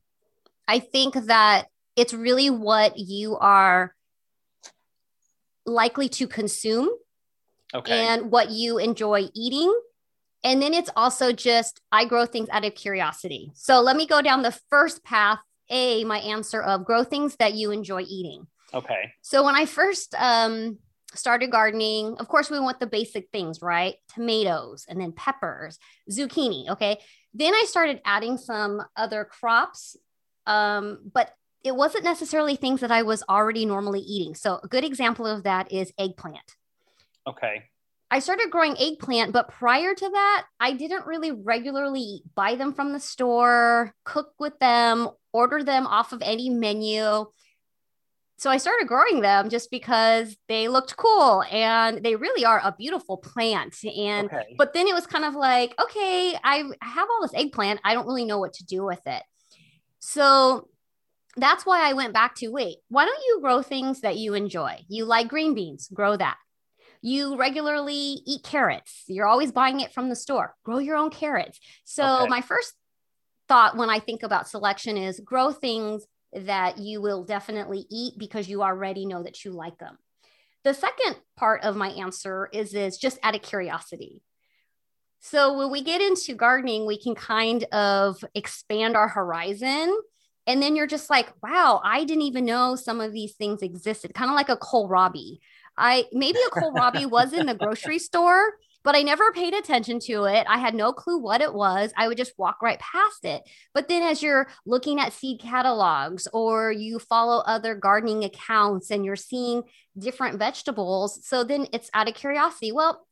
I 0.67 0.79
think 0.79 1.15
that 1.15 1.67
it's 1.97 2.15
really 2.15 2.51
what 2.51 2.99
you 2.99 3.37
are 3.37 3.95
likely 5.67 6.09
to 6.11 6.27
consume 6.27 6.91
okay. 7.73 8.07
and 8.07 8.31
what 8.31 8.51
you 8.51 8.79
enjoy 8.79 9.29
eating. 9.35 9.75
And 10.43 10.61
then 10.61 10.75
it's 10.75 10.91
also 10.95 11.33
just, 11.33 11.81
I 11.91 12.05
grow 12.05 12.27
things 12.27 12.49
out 12.51 12.65
of 12.65 12.75
curiosity. 12.75 13.51
So 13.55 13.81
let 13.81 13.97
me 13.97 14.07
go 14.07 14.21
down 14.21 14.43
the 14.43 14.59
first 14.69 15.03
path. 15.05 15.39
A, 15.71 16.05
my 16.05 16.19
answer 16.19 16.61
of 16.61 16.85
grow 16.85 17.05
things 17.05 17.37
that 17.37 17.55
you 17.55 17.71
enjoy 17.71 18.03
eating. 18.03 18.47
Okay. 18.75 19.13
So 19.23 19.45
when 19.45 19.55
I 19.55 19.67
first 19.67 20.15
um, 20.19 20.79
started 21.15 21.51
gardening, 21.51 22.17
of 22.19 22.29
course, 22.29 22.51
we 22.51 22.59
want 22.59 22.81
the 22.81 22.87
basic 22.87 23.29
things, 23.31 23.63
right? 23.63 23.95
Tomatoes 24.15 24.87
and 24.89 25.01
then 25.01 25.13
peppers, 25.13 25.79
zucchini. 26.11 26.69
Okay. 26.71 26.99
Then 27.33 27.55
I 27.55 27.65
started 27.67 28.01
adding 28.05 28.37
some 28.37 28.83
other 28.97 29.25
crops, 29.25 29.97
um, 30.47 30.99
but 31.13 31.35
it 31.63 31.75
wasn't 31.75 32.05
necessarily 32.05 32.57
things 32.57 32.81
that 32.81 32.93
I 32.93 33.03
was 33.03 33.23
already 33.29 33.65
normally 33.65 34.01
eating. 34.01 34.35
So 34.35 34.61
a 34.63 34.69
good 34.69 34.85
example 34.85 35.27
of 35.27 35.45
that 35.45 35.73
is 35.73 35.93
eggplant. 35.99 36.57
Okay. 37.27 37.65
I 38.11 38.19
started 38.19 38.51
growing 38.51 38.77
eggplant, 38.79 39.33
but 39.33 39.49
prior 39.49 39.95
to 39.95 40.09
that, 40.09 40.45
I 40.61 40.73
didn't 40.73 41.07
really 41.07 41.33
regularly 41.33 42.23
buy 42.35 42.55
them 42.55 42.73
from 42.73 42.93
the 42.93 43.01
store, 43.01 43.93
cook 44.05 44.35
with 44.39 44.59
them, 44.61 45.09
order 45.33 45.65
them 45.65 45.87
off 45.87 46.13
of 46.13 46.23
any 46.23 46.51
menu 46.51 47.27
so 48.37 48.51
I 48.51 48.57
started 48.57 48.89
growing 48.89 49.21
them 49.21 49.49
just 49.49 49.71
because 49.71 50.37
they 50.49 50.69
looked 50.69 50.97
cool 50.97 51.45
and 51.51 52.03
they 52.03 52.17
really 52.17 52.45
are 52.45 52.61
a 52.63 52.75
beautiful 52.77 53.17
plant. 53.17 53.77
And 53.85 54.27
okay. 54.27 54.55
but 54.59 54.73
then 54.73 54.89
it 54.89 54.95
was 54.95 55.07
kind 55.07 55.25
of 55.25 55.35
like, 55.35 55.75
okay, 55.81 56.37
I 56.43 56.65
have 56.83 57.09
all 57.11 57.23
this 57.23 57.35
eggplant. 57.35 57.81
I 57.85 57.95
don't 57.95 58.07
really 58.07 58.25
know 58.25 58.39
what 58.39 58.55
to 58.55 58.65
do 58.65 58.85
with 58.85 59.01
it. 59.07 59.23
So 60.01 60.69
that's 61.37 61.65
why 61.65 61.89
I 61.89 61.95
went 61.95 62.13
back 62.13 62.35
to 62.37 62.49
wait, 62.49 62.79
why 62.89 63.05
don't 63.05 63.23
you 63.27 63.41
grow 63.41 63.63
things 63.63 64.01
that 64.01 64.17
you 64.17 64.35
enjoy? 64.35 64.85
You 64.89 65.05
like 65.05 65.29
green 65.29 65.55
beans, 65.55 65.89
grow 65.93 66.17
that. 66.17 66.37
You 67.03 67.37
regularly 67.37 68.21
eat 68.27 68.43
carrots. 68.45 69.03
You're 69.09 69.27
always 69.27 69.53
buying 69.53 69.81
it 69.81 69.93
from 69.93 70.09
the 70.09 70.17
store. 70.17 70.55
Grow 70.65 70.79
your 70.79 70.97
own 70.97 71.11
carrots. 71.11 71.61
So 71.85 72.23
okay. 72.23 72.29
my 72.29 72.41
first 72.41 72.73
thought 73.49 73.77
when 73.77 73.91
I 73.91 73.99
think 73.99 74.23
about 74.23 74.49
selection 74.49 74.97
is 74.97 75.21
grow 75.21 75.53
things 75.53 76.07
that 76.35 76.79
you 76.79 77.01
will 77.01 77.25
definitely 77.25 77.87
eat 77.91 78.15
because 78.19 78.49
you 78.49 78.63
already 78.63 79.07
know 79.07 79.23
that 79.23 79.45
you 79.45 79.53
like 79.53 79.79
them. 79.79 79.97
The 80.65 80.75
second 80.75 81.17
part 81.37 81.63
of 81.63 81.77
my 81.77 81.89
answer 81.89 82.49
is, 82.53 82.75
is 82.75 82.97
just 82.97 83.19
out 83.23 83.35
of 83.35 83.43
curiosity. 83.43 84.23
So 85.21 85.57
when 85.57 85.71
we 85.71 85.83
get 85.83 86.01
into 86.01 86.35
gardening, 86.35 86.87
we 86.87 86.99
can 86.99 87.15
kind 87.15 87.65
of 87.65 88.23
expand 88.35 88.97
our 88.97 89.09
horizon. 89.09 89.97
And 90.47 90.63
then 90.63 90.77
you're 90.77 90.87
just 90.87 91.09
like, 91.09 91.33
wow, 91.43 91.81
I 91.83 92.05
didn't 92.05 92.25
even 92.25 92.45
know 92.45 92.77
some 92.77 93.01
of 93.01 93.13
these 93.13 93.35
things 93.35 93.63
existed, 93.63 94.13
kind 94.13 94.31
of 94.31 94.37
like 94.37 94.51
a 94.51 94.57
kohlrabi. 94.57 95.39
I 95.77 96.05
maybe 96.13 96.39
a 96.47 96.51
kohlrabi 96.51 97.07
was 97.11 97.33
in 97.33 97.47
the 97.47 97.55
grocery 97.59 97.99
store, 97.99 98.53
but 98.85 98.95
I 98.95 99.03
never 99.03 99.33
paid 99.33 99.55
attention 99.55 99.99
to 100.01 100.25
it. 100.25 100.47
I 100.49 100.59
had 100.59 100.75
no 100.75 100.93
clue 100.93 101.19
what 101.19 101.41
it 101.41 101.53
was. 101.53 101.93
I 101.97 102.07
would 102.07 102.19
just 102.19 102.39
walk 102.39 102.63
right 102.63 102.79
past 102.79 103.25
it. 103.25 103.43
But 103.73 103.89
then 103.89 104.03
as 104.03 104.23
you're 104.23 104.47
looking 104.67 105.01
at 105.01 105.15
seed 105.15 105.41
catalogs 105.41 106.29
or 106.33 106.71
you 106.71 106.99
follow 106.99 107.43
other 107.47 107.75
gardening 107.75 108.25
accounts 108.25 108.91
and 108.91 109.05
you're 109.05 109.17
seeing 109.17 109.63
different 109.99 110.39
vegetables, 110.39 111.27
so 111.27 111.43
then 111.43 111.67
it's 111.73 111.91
out 111.95 112.09
of 112.09 112.15
curiosity. 112.15 112.73
Well, 112.73 113.07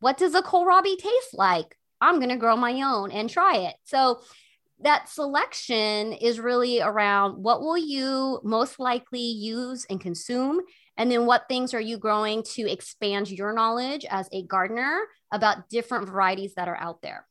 what 0.00 0.18
does 0.18 0.34
a 0.34 0.42
kohlrabi 0.42 0.98
taste 0.98 1.32
like? 1.32 1.76
I'm 2.00 2.16
going 2.16 2.30
to 2.30 2.36
grow 2.36 2.56
my 2.56 2.82
own 2.82 3.12
and 3.12 3.30
try 3.30 3.56
it. 3.58 3.76
So 3.84 4.20
that 4.80 5.08
selection 5.08 6.12
is 6.12 6.40
really 6.40 6.80
around 6.80 7.42
what 7.42 7.60
will 7.60 7.78
you 7.78 8.40
most 8.42 8.80
likely 8.80 9.20
use 9.20 9.86
and 9.88 10.00
consume 10.00 10.60
and 10.96 11.10
then 11.10 11.26
what 11.26 11.48
things 11.48 11.74
are 11.74 11.80
you 11.80 11.98
growing 11.98 12.42
to 12.54 12.70
expand 12.70 13.30
your 13.30 13.52
knowledge 13.52 14.04
as 14.08 14.28
a 14.32 14.44
gardener 14.44 15.00
about 15.32 15.68
different 15.68 16.08
varieties 16.08 16.54
that 16.54 16.68
are 16.68 16.76
out 16.76 17.02
there? 17.02 17.26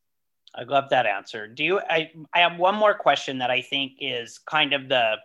I 0.55 0.63
love 0.63 0.89
that 0.89 1.05
answer. 1.05 1.47
Do 1.47 1.63
you 1.63 1.79
I 1.89 2.11
I 2.33 2.39
have 2.39 2.59
one 2.59 2.75
more 2.75 2.93
question 2.93 3.39
that 3.39 3.49
I 3.49 3.61
think 3.61 3.93
is 3.99 4.37
kind 4.37 4.73
of 4.73 4.89
the 4.89 5.15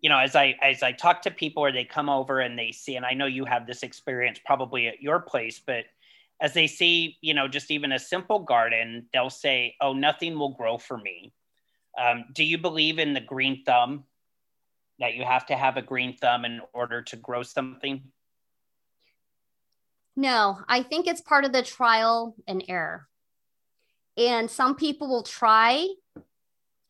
you 0.00 0.08
know, 0.08 0.18
as 0.18 0.34
I 0.34 0.56
as 0.62 0.82
I 0.82 0.92
talk 0.92 1.22
to 1.22 1.30
people 1.30 1.62
or 1.62 1.72
they 1.72 1.84
come 1.84 2.08
over 2.08 2.40
and 2.40 2.58
they 2.58 2.72
see, 2.72 2.96
and 2.96 3.04
I 3.04 3.12
know 3.12 3.26
you 3.26 3.44
have 3.44 3.66
this 3.66 3.82
experience 3.82 4.40
probably 4.44 4.88
at 4.88 5.02
your 5.02 5.20
place, 5.20 5.60
but 5.64 5.84
as 6.40 6.54
they 6.54 6.66
see, 6.66 7.18
you 7.20 7.34
know, 7.34 7.48
just 7.48 7.70
even 7.70 7.92
a 7.92 7.98
simple 7.98 8.38
garden, 8.38 9.06
they'll 9.12 9.28
say, 9.30 9.76
"Oh, 9.80 9.92
nothing 9.92 10.38
will 10.38 10.54
grow 10.54 10.78
for 10.78 10.96
me." 10.96 11.32
Um, 11.98 12.24
do 12.32 12.44
you 12.44 12.56
believe 12.56 12.98
in 12.98 13.12
the 13.12 13.20
green 13.20 13.62
thumb? 13.64 14.04
That 15.00 15.14
you 15.14 15.24
have 15.24 15.46
to 15.46 15.56
have 15.56 15.76
a 15.76 15.82
green 15.82 16.16
thumb 16.16 16.44
in 16.44 16.60
order 16.72 17.02
to 17.02 17.16
grow 17.16 17.42
something? 17.42 18.02
No, 20.16 20.58
I 20.68 20.82
think 20.82 21.06
it's 21.06 21.22
part 21.22 21.44
of 21.44 21.52
the 21.52 21.62
trial 21.62 22.36
and 22.46 22.62
error. 22.68 23.08
And 24.16 24.50
some 24.50 24.74
people 24.74 25.08
will 25.08 25.22
try 25.22 25.88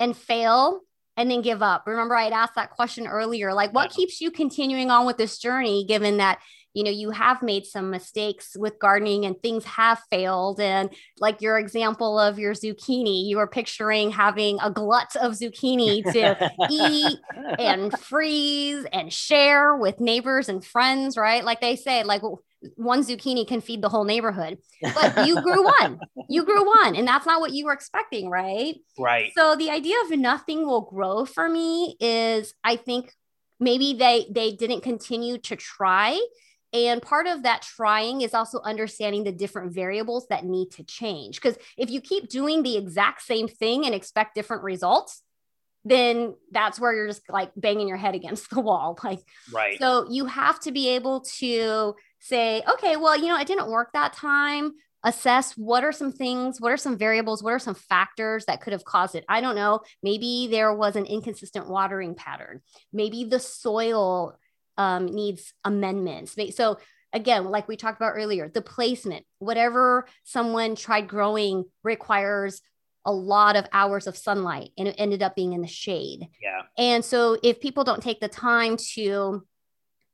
and 0.00 0.16
fail 0.16 0.80
and 1.16 1.30
then 1.30 1.42
give 1.42 1.62
up. 1.62 1.84
Remember, 1.86 2.16
I 2.16 2.24
had 2.24 2.32
asked 2.32 2.56
that 2.56 2.70
question 2.70 3.06
earlier 3.06 3.52
like, 3.52 3.72
what 3.72 3.90
keeps 3.90 4.20
you 4.20 4.30
continuing 4.30 4.90
on 4.90 5.06
with 5.06 5.16
this 5.16 5.38
journey, 5.38 5.84
given 5.84 6.16
that 6.16 6.40
you 6.74 6.84
know 6.84 6.90
you 6.90 7.10
have 7.10 7.42
made 7.42 7.66
some 7.66 7.90
mistakes 7.90 8.56
with 8.56 8.78
gardening 8.78 9.24
and 9.24 9.40
things 9.42 9.64
have 9.64 10.00
failed. 10.10 10.60
And 10.60 10.90
like 11.18 11.40
your 11.40 11.58
example 11.58 12.18
of 12.18 12.38
your 12.38 12.54
zucchini 12.54 13.26
you 13.26 13.36
were 13.36 13.46
picturing 13.46 14.10
having 14.10 14.58
a 14.62 14.70
glut 14.70 15.14
of 15.16 15.32
zucchini 15.32 16.02
to 16.12 16.50
eat 16.70 17.18
and 17.58 17.98
freeze 17.98 18.86
and 18.92 19.12
share 19.12 19.76
with 19.76 20.00
neighbors 20.00 20.48
and 20.48 20.64
friends 20.64 21.16
right? 21.16 21.44
Like 21.44 21.60
they 21.60 21.76
say 21.76 22.04
like 22.04 22.22
one 22.76 23.02
zucchini 23.02 23.46
can 23.46 23.60
feed 23.60 23.82
the 23.82 23.88
whole 23.88 24.04
neighborhood. 24.04 24.58
But 24.82 25.26
you 25.26 25.40
grew 25.42 25.64
one 25.80 26.00
you 26.28 26.44
grew 26.44 26.66
one 26.66 26.94
and 26.94 27.06
that's 27.06 27.26
not 27.26 27.40
what 27.40 27.52
you 27.52 27.66
were 27.66 27.72
expecting 27.72 28.30
right? 28.30 28.76
Right. 28.98 29.32
So 29.36 29.56
the 29.56 29.70
idea 29.70 29.96
of 30.04 30.10
nothing 30.18 30.66
will 30.66 30.82
grow 30.82 31.24
for 31.24 31.48
me 31.48 31.96
is 32.00 32.54
i 32.62 32.76
think 32.76 33.12
maybe 33.58 33.94
they 33.94 34.26
they 34.30 34.52
didn't 34.52 34.80
continue 34.80 35.38
to 35.38 35.56
try 35.56 36.18
and 36.72 37.02
part 37.02 37.26
of 37.26 37.42
that 37.42 37.62
trying 37.62 38.20
is 38.20 38.34
also 38.34 38.60
understanding 38.60 39.24
the 39.24 39.32
different 39.32 39.74
variables 39.74 40.26
that 40.28 40.44
need 40.44 40.70
to 40.72 40.84
change. 40.84 41.40
Because 41.40 41.58
if 41.76 41.90
you 41.90 42.00
keep 42.00 42.28
doing 42.28 42.62
the 42.62 42.76
exact 42.76 43.22
same 43.22 43.48
thing 43.48 43.84
and 43.86 43.94
expect 43.94 44.34
different 44.34 44.62
results, 44.62 45.22
then 45.84 46.34
that's 46.52 46.78
where 46.78 46.92
you're 46.92 47.08
just 47.08 47.22
like 47.28 47.50
banging 47.56 47.88
your 47.88 47.96
head 47.96 48.14
against 48.14 48.50
the 48.54 48.60
wall. 48.60 48.98
Like, 49.02 49.20
right. 49.52 49.78
So 49.78 50.06
you 50.10 50.26
have 50.26 50.60
to 50.60 50.72
be 50.72 50.90
able 50.90 51.22
to 51.38 51.94
say, 52.20 52.62
okay, 52.68 52.96
well, 52.96 53.18
you 53.18 53.26
know, 53.26 53.38
it 53.38 53.46
didn't 53.46 53.70
work 53.70 53.92
that 53.92 54.12
time. 54.12 54.72
Assess 55.02 55.54
what 55.56 55.82
are 55.82 55.92
some 55.92 56.12
things, 56.12 56.60
what 56.60 56.70
are 56.70 56.76
some 56.76 56.98
variables, 56.98 57.42
what 57.42 57.54
are 57.54 57.58
some 57.58 57.74
factors 57.74 58.44
that 58.44 58.60
could 58.60 58.74
have 58.74 58.84
caused 58.84 59.14
it. 59.14 59.24
I 59.30 59.40
don't 59.40 59.56
know. 59.56 59.80
Maybe 60.02 60.48
there 60.50 60.74
was 60.74 60.94
an 60.94 61.06
inconsistent 61.06 61.70
watering 61.70 62.14
pattern. 62.14 62.60
Maybe 62.92 63.24
the 63.24 63.40
soil 63.40 64.36
um, 64.80 65.04
needs 65.04 65.52
amendments. 65.62 66.34
So 66.56 66.78
again, 67.12 67.44
like 67.44 67.68
we 67.68 67.76
talked 67.76 68.00
about 68.00 68.14
earlier, 68.16 68.48
the 68.48 68.62
placement, 68.62 69.26
whatever 69.38 70.06
someone 70.24 70.74
tried 70.74 71.06
growing 71.06 71.64
requires 71.84 72.62
a 73.04 73.12
lot 73.12 73.56
of 73.56 73.66
hours 73.74 74.06
of 74.06 74.16
sunlight 74.16 74.70
and 74.78 74.88
it 74.88 74.94
ended 74.96 75.22
up 75.22 75.36
being 75.36 75.52
in 75.52 75.60
the 75.60 75.68
shade. 75.68 76.28
Yeah. 76.42 76.62
And 76.78 77.04
so 77.04 77.36
if 77.42 77.60
people 77.60 77.84
don't 77.84 78.02
take 78.02 78.20
the 78.20 78.28
time 78.28 78.78
to 78.94 79.46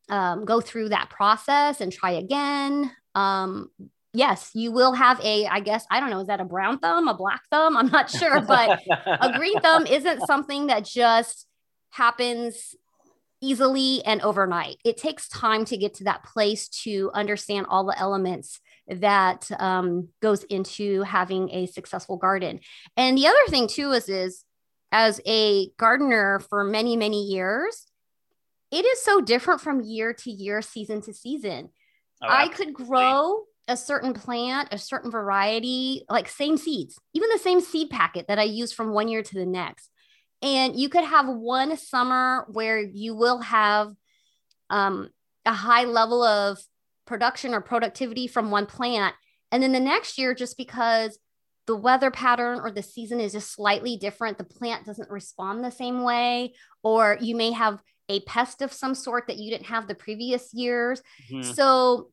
um, 0.08 0.44
go 0.44 0.60
through 0.60 0.88
that 0.88 1.10
process 1.10 1.80
and 1.80 1.92
try 1.92 2.12
again, 2.12 2.90
um, 3.14 3.70
yes, 4.14 4.50
you 4.52 4.72
will 4.72 4.94
have 4.94 5.20
a, 5.20 5.46
I 5.46 5.60
guess, 5.60 5.86
I 5.92 6.00
don't 6.00 6.10
know, 6.10 6.20
is 6.22 6.26
that 6.26 6.40
a 6.40 6.44
brown 6.44 6.80
thumb, 6.80 7.06
a 7.06 7.14
black 7.14 7.42
thumb? 7.52 7.76
I'm 7.76 7.88
not 7.88 8.10
sure, 8.10 8.40
but 8.40 8.80
a 9.06 9.32
green 9.36 9.60
thumb 9.60 9.86
isn't 9.86 10.26
something 10.26 10.66
that 10.66 10.84
just 10.84 11.46
happens 11.90 12.74
easily 13.46 14.04
and 14.04 14.20
overnight. 14.22 14.76
It 14.84 14.96
takes 14.96 15.28
time 15.28 15.64
to 15.66 15.76
get 15.76 15.94
to 15.94 16.04
that 16.04 16.24
place 16.24 16.68
to 16.84 17.10
understand 17.14 17.66
all 17.68 17.84
the 17.84 17.98
elements 17.98 18.60
that 18.88 19.48
um, 19.58 20.08
goes 20.20 20.44
into 20.44 21.02
having 21.02 21.50
a 21.50 21.66
successful 21.66 22.16
garden. 22.16 22.60
And 22.96 23.16
the 23.16 23.26
other 23.26 23.46
thing 23.48 23.68
too 23.68 23.92
is, 23.92 24.08
is 24.08 24.44
as 24.92 25.20
a 25.26 25.68
gardener 25.78 26.40
for 26.48 26.64
many, 26.64 26.96
many 26.96 27.24
years, 27.24 27.86
it 28.70 28.84
is 28.84 29.02
so 29.02 29.20
different 29.20 29.60
from 29.60 29.80
year 29.80 30.12
to 30.12 30.30
year, 30.30 30.62
season 30.62 31.00
to 31.02 31.12
season. 31.12 31.70
Oh, 32.22 32.26
I 32.28 32.48
could 32.48 32.72
grow 32.72 33.42
a 33.68 33.76
certain 33.76 34.14
plant, 34.14 34.68
a 34.72 34.78
certain 34.78 35.10
variety, 35.10 36.04
like 36.08 36.28
same 36.28 36.56
seeds, 36.56 36.98
even 37.14 37.28
the 37.32 37.38
same 37.38 37.60
seed 37.60 37.90
packet 37.90 38.26
that 38.28 38.38
I 38.38 38.44
use 38.44 38.72
from 38.72 38.92
one 38.92 39.08
year 39.08 39.22
to 39.22 39.34
the 39.34 39.46
next. 39.46 39.90
And 40.42 40.78
you 40.78 40.88
could 40.88 41.04
have 41.04 41.26
one 41.28 41.76
summer 41.76 42.46
where 42.50 42.78
you 42.78 43.14
will 43.14 43.40
have 43.40 43.92
um, 44.70 45.10
a 45.44 45.52
high 45.52 45.84
level 45.84 46.22
of 46.22 46.58
production 47.06 47.54
or 47.54 47.60
productivity 47.60 48.26
from 48.26 48.50
one 48.50 48.66
plant. 48.66 49.14
And 49.50 49.62
then 49.62 49.72
the 49.72 49.80
next 49.80 50.18
year, 50.18 50.34
just 50.34 50.56
because 50.56 51.18
the 51.66 51.76
weather 51.76 52.10
pattern 52.10 52.60
or 52.60 52.70
the 52.70 52.82
season 52.82 53.20
is 53.20 53.32
just 53.32 53.52
slightly 53.52 53.96
different, 53.96 54.38
the 54.38 54.44
plant 54.44 54.86
doesn't 54.86 55.10
respond 55.10 55.64
the 55.64 55.70
same 55.70 56.02
way, 56.02 56.54
or 56.82 57.18
you 57.20 57.34
may 57.34 57.52
have 57.52 57.82
a 58.08 58.20
pest 58.20 58.62
of 58.62 58.72
some 58.72 58.94
sort 58.94 59.26
that 59.26 59.38
you 59.38 59.50
didn't 59.50 59.66
have 59.66 59.88
the 59.88 59.94
previous 59.94 60.52
years. 60.54 61.02
Mm-hmm. 61.30 61.50
So 61.52 62.10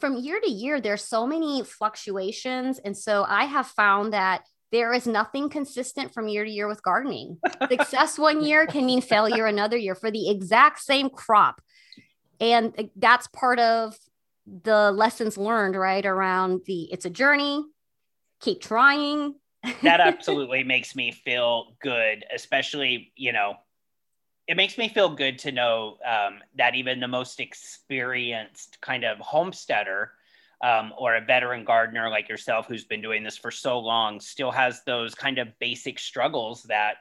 from 0.00 0.16
year 0.16 0.40
to 0.40 0.50
year, 0.50 0.80
there's 0.80 1.04
so 1.04 1.26
many 1.26 1.62
fluctuations. 1.64 2.78
And 2.78 2.96
so 2.96 3.24
I 3.26 3.44
have 3.44 3.66
found 3.66 4.12
that 4.12 4.42
there 4.70 4.92
is 4.92 5.06
nothing 5.06 5.48
consistent 5.48 6.12
from 6.12 6.28
year 6.28 6.44
to 6.44 6.50
year 6.50 6.68
with 6.68 6.82
gardening. 6.82 7.38
Success 7.70 8.18
one 8.18 8.42
year 8.42 8.66
can 8.66 8.86
mean 8.86 9.00
failure 9.00 9.46
another 9.46 9.76
year 9.76 9.94
for 9.94 10.10
the 10.10 10.30
exact 10.30 10.80
same 10.80 11.10
crop. 11.10 11.60
And 12.40 12.90
that's 12.96 13.26
part 13.28 13.58
of 13.58 13.96
the 14.46 14.92
lessons 14.92 15.36
learned, 15.36 15.76
right? 15.76 16.04
Around 16.04 16.62
the 16.66 16.92
it's 16.92 17.04
a 17.04 17.10
journey, 17.10 17.64
keep 18.40 18.60
trying. 18.60 19.34
that 19.82 20.00
absolutely 20.00 20.64
makes 20.64 20.94
me 20.94 21.12
feel 21.12 21.76
good, 21.80 22.24
especially, 22.34 23.12
you 23.16 23.32
know, 23.32 23.54
it 24.46 24.56
makes 24.56 24.78
me 24.78 24.88
feel 24.88 25.10
good 25.10 25.38
to 25.40 25.52
know 25.52 25.98
um, 26.06 26.38
that 26.56 26.74
even 26.74 27.00
the 27.00 27.08
most 27.08 27.38
experienced 27.38 28.80
kind 28.80 29.04
of 29.04 29.18
homesteader 29.18 30.12
um, 30.60 30.92
or 30.98 31.16
a 31.16 31.20
veteran 31.20 31.64
gardener 31.64 32.10
like 32.10 32.28
yourself 32.28 32.66
who's 32.66 32.84
been 32.84 33.02
doing 33.02 33.22
this 33.22 33.36
for 33.36 33.50
so 33.50 33.78
long 33.78 34.20
still 34.20 34.50
has 34.50 34.82
those 34.84 35.14
kind 35.14 35.38
of 35.38 35.48
basic 35.60 35.98
struggles 35.98 36.64
that 36.64 36.96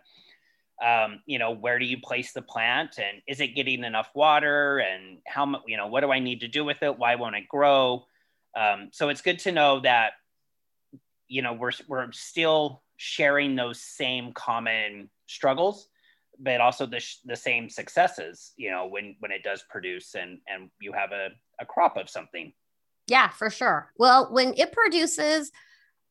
um, 0.86 1.22
you 1.26 1.40
know 1.40 1.52
where 1.52 1.80
do 1.80 1.86
you 1.86 2.00
place 2.00 2.34
the 2.34 2.42
plant 2.42 3.00
and 3.00 3.22
is 3.28 3.40
it 3.40 3.56
getting 3.56 3.84
enough 3.84 4.12
water 4.14 4.78
and 4.78 5.18
how 5.26 5.46
much 5.46 5.64
you 5.66 5.76
know 5.76 5.88
what 5.88 6.02
do 6.02 6.12
i 6.12 6.20
need 6.20 6.42
to 6.42 6.48
do 6.48 6.64
with 6.64 6.84
it? 6.84 6.98
Why 6.98 7.16
won't 7.16 7.36
it 7.36 7.48
grow? 7.48 8.06
Um, 8.56 8.90
so 8.92 9.10
it's 9.10 9.22
good 9.22 9.40
to 9.40 9.52
know 9.52 9.80
that 9.82 10.12
you 11.28 11.42
know 11.42 11.54
we're, 11.54 11.72
we're 11.88 12.12
still 12.12 12.84
sharing 12.98 13.56
those 13.56 13.82
same 13.82 14.34
common 14.34 15.10
struggles 15.28 15.90
but 16.40 16.62
also 16.62 16.86
the, 16.86 17.04
the 17.26 17.36
same 17.36 17.70
successes 17.70 18.54
you 18.58 18.70
know 18.70 18.88
when 18.88 19.16
when 19.20 19.32
it 19.32 19.44
does 19.44 19.64
produce 19.70 20.16
and 20.16 20.40
and 20.48 20.70
you 20.80 20.94
have 20.94 21.12
a, 21.12 21.30
a 21.60 21.66
crop 21.66 21.98
of 21.98 22.10
something 22.10 22.54
yeah 23.08 23.30
for 23.30 23.50
sure 23.50 23.92
well 23.98 24.30
when 24.32 24.54
it 24.58 24.72
produces 24.72 25.52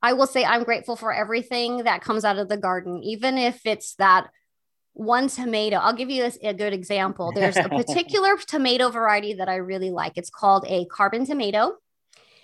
i 0.02 0.12
will 0.12 0.26
say 0.26 0.44
i'm 0.44 0.64
grateful 0.64 0.96
for 0.96 1.12
everything 1.12 1.84
that 1.84 2.02
comes 2.02 2.24
out 2.24 2.38
of 2.38 2.48
the 2.48 2.56
garden 2.56 3.02
even 3.02 3.38
if 3.38 3.60
it's 3.64 3.94
that 3.96 4.28
one 4.92 5.28
tomato 5.28 5.76
i'll 5.76 5.92
give 5.92 6.10
you 6.10 6.24
a, 6.24 6.48
a 6.48 6.54
good 6.54 6.72
example 6.72 7.32
there's 7.32 7.56
a 7.56 7.68
particular 7.68 8.36
tomato 8.46 8.88
variety 8.88 9.34
that 9.34 9.48
i 9.48 9.56
really 9.56 9.90
like 9.90 10.12
it's 10.16 10.30
called 10.30 10.64
a 10.68 10.84
carbon 10.86 11.26
tomato 11.26 11.72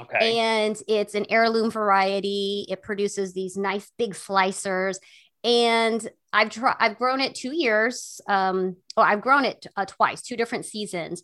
Okay. 0.01 0.38
And 0.38 0.77
it's 0.88 1.15
an 1.15 1.27
heirloom 1.29 1.71
variety. 1.71 2.67
It 2.69 2.83
produces 2.83 3.35
these 3.35 3.57
nice 3.57 3.93
big 3.99 4.15
slicers 4.15 4.97
and 5.45 6.09
I've 6.33 6.51
tried, 6.51 6.77
I've 6.79 6.99
grown 6.99 7.21
it 7.21 7.35
two 7.35 7.55
years. 7.55 8.21
Um, 8.29 8.77
oh, 8.97 9.03
I've 9.03 9.21
grown 9.21 9.45
it 9.45 9.67
uh, 9.77 9.85
twice, 9.85 10.23
two 10.23 10.37
different 10.37 10.65
seasons. 10.65 11.23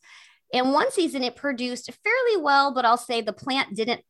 And 0.53 0.73
one 0.73 0.91
season 0.91 1.23
it 1.23 1.37
produced 1.37 1.91
fairly 2.03 2.43
well, 2.43 2.73
but 2.73 2.85
I'll 2.85 2.97
say 2.97 3.21
the 3.21 3.33
plant 3.33 3.77
didn't 3.77 4.03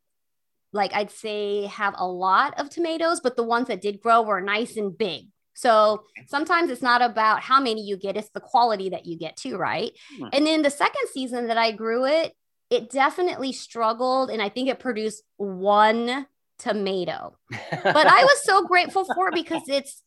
like 0.71 0.93
I'd 0.93 1.11
say 1.11 1.65
have 1.65 1.95
a 1.97 2.07
lot 2.07 2.59
of 2.59 2.69
tomatoes, 2.69 3.21
but 3.21 3.35
the 3.35 3.43
ones 3.43 3.67
that 3.67 3.81
did 3.81 4.01
grow 4.01 4.21
were 4.21 4.41
nice 4.41 4.77
and 4.77 4.95
big. 4.95 5.25
So 5.53 6.03
sometimes 6.27 6.69
it's 6.69 6.81
not 6.81 7.01
about 7.01 7.41
how 7.41 7.59
many 7.59 7.81
you 7.81 7.97
get, 7.97 8.15
it's 8.15 8.29
the 8.29 8.39
quality 8.39 8.89
that 8.89 9.05
you 9.05 9.17
get 9.17 9.35
too, 9.35 9.57
right? 9.57 9.91
Hmm. 10.17 10.27
And 10.31 10.45
then 10.45 10.61
the 10.61 10.69
second 10.69 11.07
season 11.11 11.47
that 11.47 11.57
I 11.57 11.71
grew 11.71 12.05
it, 12.05 12.33
it 12.69 12.91
definitely 12.91 13.51
struggled 13.51 14.29
and 14.29 14.41
I 14.41 14.49
think 14.49 14.69
it 14.69 14.79
produced 14.79 15.23
one 15.37 16.27
tomato. 16.59 17.35
but 17.71 18.07
I 18.07 18.23
was 18.23 18.43
so 18.43 18.65
grateful 18.67 19.05
for 19.13 19.29
it 19.29 19.33
because 19.33 19.63
it's 19.67 20.01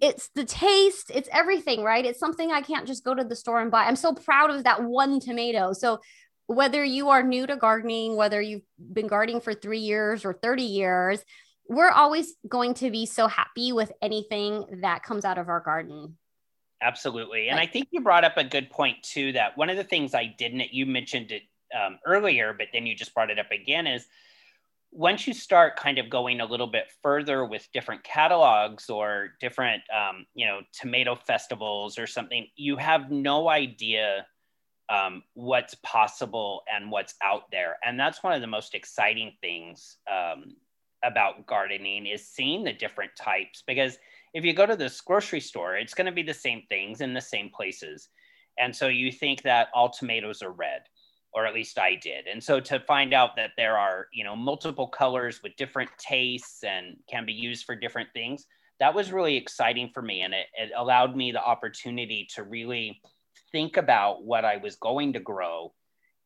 it's 0.00 0.30
the 0.34 0.44
taste, 0.44 1.10
it's 1.14 1.28
everything, 1.32 1.82
right? 1.82 2.04
It's 2.04 2.18
something 2.18 2.50
I 2.50 2.62
can't 2.62 2.86
just 2.86 3.04
go 3.04 3.14
to 3.14 3.24
the 3.24 3.36
store 3.36 3.60
and 3.60 3.70
buy. 3.70 3.84
I'm 3.84 3.96
so 3.96 4.14
proud 4.14 4.50
of 4.50 4.64
that 4.64 4.82
one 4.82 5.20
tomato. 5.20 5.72
So 5.72 6.00
whether 6.46 6.82
you 6.82 7.10
are 7.10 7.22
new 7.22 7.46
to 7.46 7.56
gardening, 7.56 8.16
whether 8.16 8.40
you've 8.40 8.62
been 8.92 9.06
gardening 9.06 9.40
for 9.40 9.54
3 9.54 9.78
years 9.78 10.24
or 10.24 10.32
30 10.32 10.62
years, 10.62 11.24
we're 11.68 11.90
always 11.90 12.34
going 12.48 12.74
to 12.74 12.90
be 12.90 13.06
so 13.06 13.28
happy 13.28 13.72
with 13.72 13.92
anything 14.02 14.80
that 14.82 15.04
comes 15.04 15.24
out 15.24 15.38
of 15.38 15.48
our 15.48 15.60
garden. 15.60 16.16
Absolutely. 16.82 17.48
And 17.48 17.60
I 17.60 17.66
think 17.66 17.88
you 17.90 18.00
brought 18.00 18.24
up 18.24 18.36
a 18.36 18.44
good 18.44 18.70
point 18.70 19.02
too 19.02 19.32
that 19.32 19.56
one 19.56 19.70
of 19.70 19.76
the 19.76 19.84
things 19.84 20.14
I 20.14 20.34
didn't, 20.36 20.72
you 20.72 20.86
mentioned 20.86 21.30
it 21.30 21.42
um, 21.78 21.98
earlier, 22.04 22.54
but 22.56 22.68
then 22.72 22.86
you 22.86 22.96
just 22.96 23.14
brought 23.14 23.30
it 23.30 23.38
up 23.38 23.50
again 23.52 23.86
is 23.86 24.06
once 24.92 25.26
you 25.26 25.32
start 25.34 25.76
kind 25.76 25.98
of 25.98 26.10
going 26.10 26.40
a 26.40 26.44
little 26.44 26.66
bit 26.66 26.86
further 27.02 27.44
with 27.44 27.68
different 27.72 28.02
catalogs 28.02 28.90
or 28.90 29.30
different 29.40 29.82
um, 29.94 30.26
you 30.34 30.46
know 30.46 30.60
tomato 30.72 31.14
festivals 31.14 31.98
or 31.98 32.06
something 32.06 32.46
you 32.56 32.76
have 32.76 33.10
no 33.10 33.48
idea 33.48 34.26
um, 34.90 35.22
what's 35.34 35.76
possible 35.84 36.62
and 36.72 36.90
what's 36.90 37.14
out 37.22 37.44
there. 37.52 37.76
And 37.84 37.98
that's 37.98 38.24
one 38.24 38.32
of 38.32 38.40
the 38.40 38.46
most 38.48 38.74
exciting 38.74 39.32
things 39.40 39.98
um, 40.10 40.56
about 41.04 41.46
gardening 41.46 42.06
is 42.06 42.26
seeing 42.26 42.64
the 42.64 42.72
different 42.72 43.12
types. 43.16 43.62
Because 43.66 43.98
if 44.34 44.44
you 44.44 44.52
go 44.52 44.66
to 44.66 44.76
this 44.76 45.00
grocery 45.00 45.40
store 45.40 45.76
it's 45.76 45.94
going 45.94 46.06
to 46.06 46.12
be 46.12 46.22
the 46.22 46.34
same 46.34 46.62
things 46.68 47.00
in 47.00 47.14
the 47.14 47.20
same 47.20 47.50
places. 47.50 48.08
And 48.58 48.74
so 48.74 48.88
you 48.88 49.12
think 49.12 49.42
that 49.42 49.68
all 49.74 49.90
tomatoes 49.90 50.42
are 50.42 50.50
red 50.50 50.82
or 51.32 51.46
at 51.46 51.54
least 51.54 51.78
I 51.78 51.94
did. 51.94 52.26
And 52.26 52.42
so 52.42 52.60
to 52.60 52.80
find 52.80 53.14
out 53.14 53.36
that 53.36 53.52
there 53.56 53.78
are, 53.78 54.08
you 54.12 54.24
know, 54.24 54.34
multiple 54.34 54.88
colors 54.88 55.40
with 55.42 55.56
different 55.56 55.90
tastes 55.98 56.64
and 56.64 56.96
can 57.08 57.24
be 57.24 57.32
used 57.32 57.64
for 57.64 57.76
different 57.76 58.08
things, 58.12 58.46
that 58.80 58.94
was 58.94 59.12
really 59.12 59.36
exciting 59.36 59.90
for 59.92 60.02
me. 60.02 60.22
And 60.22 60.34
it, 60.34 60.46
it 60.58 60.72
allowed 60.76 61.14
me 61.14 61.32
the 61.32 61.42
opportunity 61.42 62.26
to 62.34 62.42
really 62.42 63.00
think 63.52 63.76
about 63.76 64.24
what 64.24 64.44
I 64.44 64.56
was 64.56 64.76
going 64.76 65.12
to 65.12 65.20
grow 65.20 65.72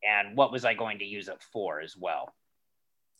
and 0.03 0.35
what 0.37 0.51
was 0.51 0.65
I 0.65 0.73
going 0.73 0.99
to 0.99 1.05
use 1.05 1.27
it 1.27 1.43
for 1.51 1.81
as 1.81 1.95
well. 1.97 2.33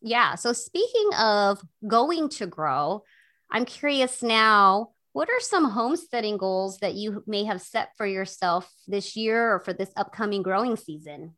Yeah. 0.01 0.35
So 0.35 0.53
speaking 0.53 1.09
of 1.17 1.61
going 1.87 2.29
to 2.29 2.47
grow, 2.47 3.03
I'm 3.51 3.65
curious 3.65 4.21
now, 4.23 4.89
what 5.13 5.29
are 5.29 5.39
some 5.39 5.69
homesteading 5.69 6.37
goals 6.37 6.79
that 6.79 6.95
you 6.95 7.23
may 7.25 7.45
have 7.45 7.61
set 7.61 7.89
for 7.95 8.05
yourself 8.05 8.69
this 8.87 9.15
year 9.15 9.53
or 9.53 9.59
for 9.59 9.71
this 9.71 9.89
upcoming 9.95 10.43
growing 10.43 10.75
season? 10.75 11.35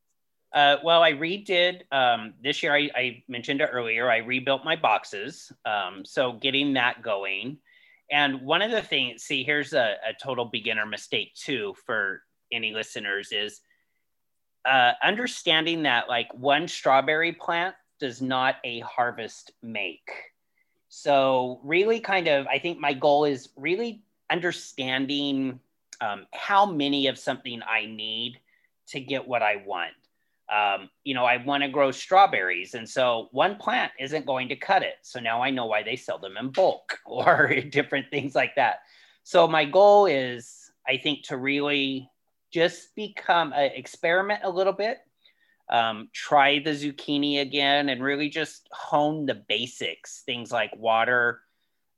Uh, 0.58 0.78
well, 0.84 1.04
I 1.04 1.12
redid 1.12 1.82
um, 1.92 2.34
this 2.42 2.64
year. 2.64 2.74
I, 2.74 2.90
I, 2.96 3.24
mentioned 3.28 3.62
it 3.62 3.70
earlier. 3.72 4.10
I 4.10 4.18
rebuilt 4.18 4.66
my 4.66 4.76
boxes, 4.76 5.52
um, 5.68 6.04
so 6.04 6.32
getting 6.32 6.74
that 6.74 7.04
going. 7.04 7.60
And 8.10 8.42
one 8.42 8.64
of 8.64 8.72
the 8.72 8.82
things, 8.82 9.22
see, 9.22 9.44
here's 9.44 9.74
a, 9.74 9.98
a 10.04 10.14
total 10.20 10.46
beginner 10.46 10.88
mistake 10.88 11.36
too 11.36 11.76
for 11.86 12.24
any 12.52 12.74
listeners 12.74 13.32
is 13.32 13.62
uh, 14.68 14.94
understanding 15.04 15.84
that 15.84 16.10
like 16.10 16.34
one 16.34 16.68
strawberry 16.68 17.34
plant 17.34 17.76
does 18.00 18.20
not 18.20 18.56
a 18.64 18.80
harvest 18.80 19.52
make. 19.62 20.10
So 20.90 21.60
really, 21.64 22.00
kind 22.00 22.28
of, 22.28 22.48
I 22.48 22.58
think 22.58 22.80
my 22.80 22.94
goal 22.94 23.26
is 23.26 23.50
really 23.58 24.02
understanding 24.32 25.60
um, 26.02 26.26
how 26.34 26.66
many 26.66 27.06
of 27.06 27.20
something 27.20 27.62
I 27.62 27.86
need 27.86 28.40
to 28.88 29.00
get 29.00 29.28
what 29.28 29.44
I 29.44 29.58
want 29.64 29.94
um, 30.50 30.90
you 31.04 31.14
know, 31.14 31.26
I 31.26 31.44
want 31.44 31.64
to 31.64 31.70
grow 31.70 31.92
strawberries. 31.92 32.74
And 32.74 32.88
so 32.88 33.28
one 33.32 33.56
plant 33.58 33.92
isn't 34.00 34.26
going 34.26 34.50
to 34.50 34.56
cut 34.56 34.82
it. 34.82 34.96
So 35.02 35.20
now 35.20 35.42
I 35.42 35.50
know 35.50 35.66
why 35.66 35.84
they 35.84 35.96
sell 35.96 36.20
them 36.20 36.38
in 36.38 36.52
bulk 36.52 37.00
or 37.06 37.54
different 37.70 38.10
things 38.10 38.36
like 38.36 38.56
that. 38.56 38.80
So 39.24 39.48
my 39.48 39.66
goal 39.66 40.06
is, 40.06 40.72
I 40.88 40.98
think, 40.98 41.26
to 41.26 41.38
really 41.38 42.10
just 42.52 42.96
become 42.96 43.52
a 43.54 43.78
experiment 43.78 44.42
a 44.44 44.50
little 44.50 44.72
bit, 44.72 45.00
um, 45.70 46.08
try 46.14 46.60
the 46.60 46.70
zucchini 46.70 47.42
again, 47.42 47.90
and 47.90 48.02
really 48.02 48.30
just 48.30 48.70
hone 48.72 49.26
the 49.26 49.36
basics, 49.36 50.24
things 50.26 50.50
like 50.50 50.74
water, 50.78 51.42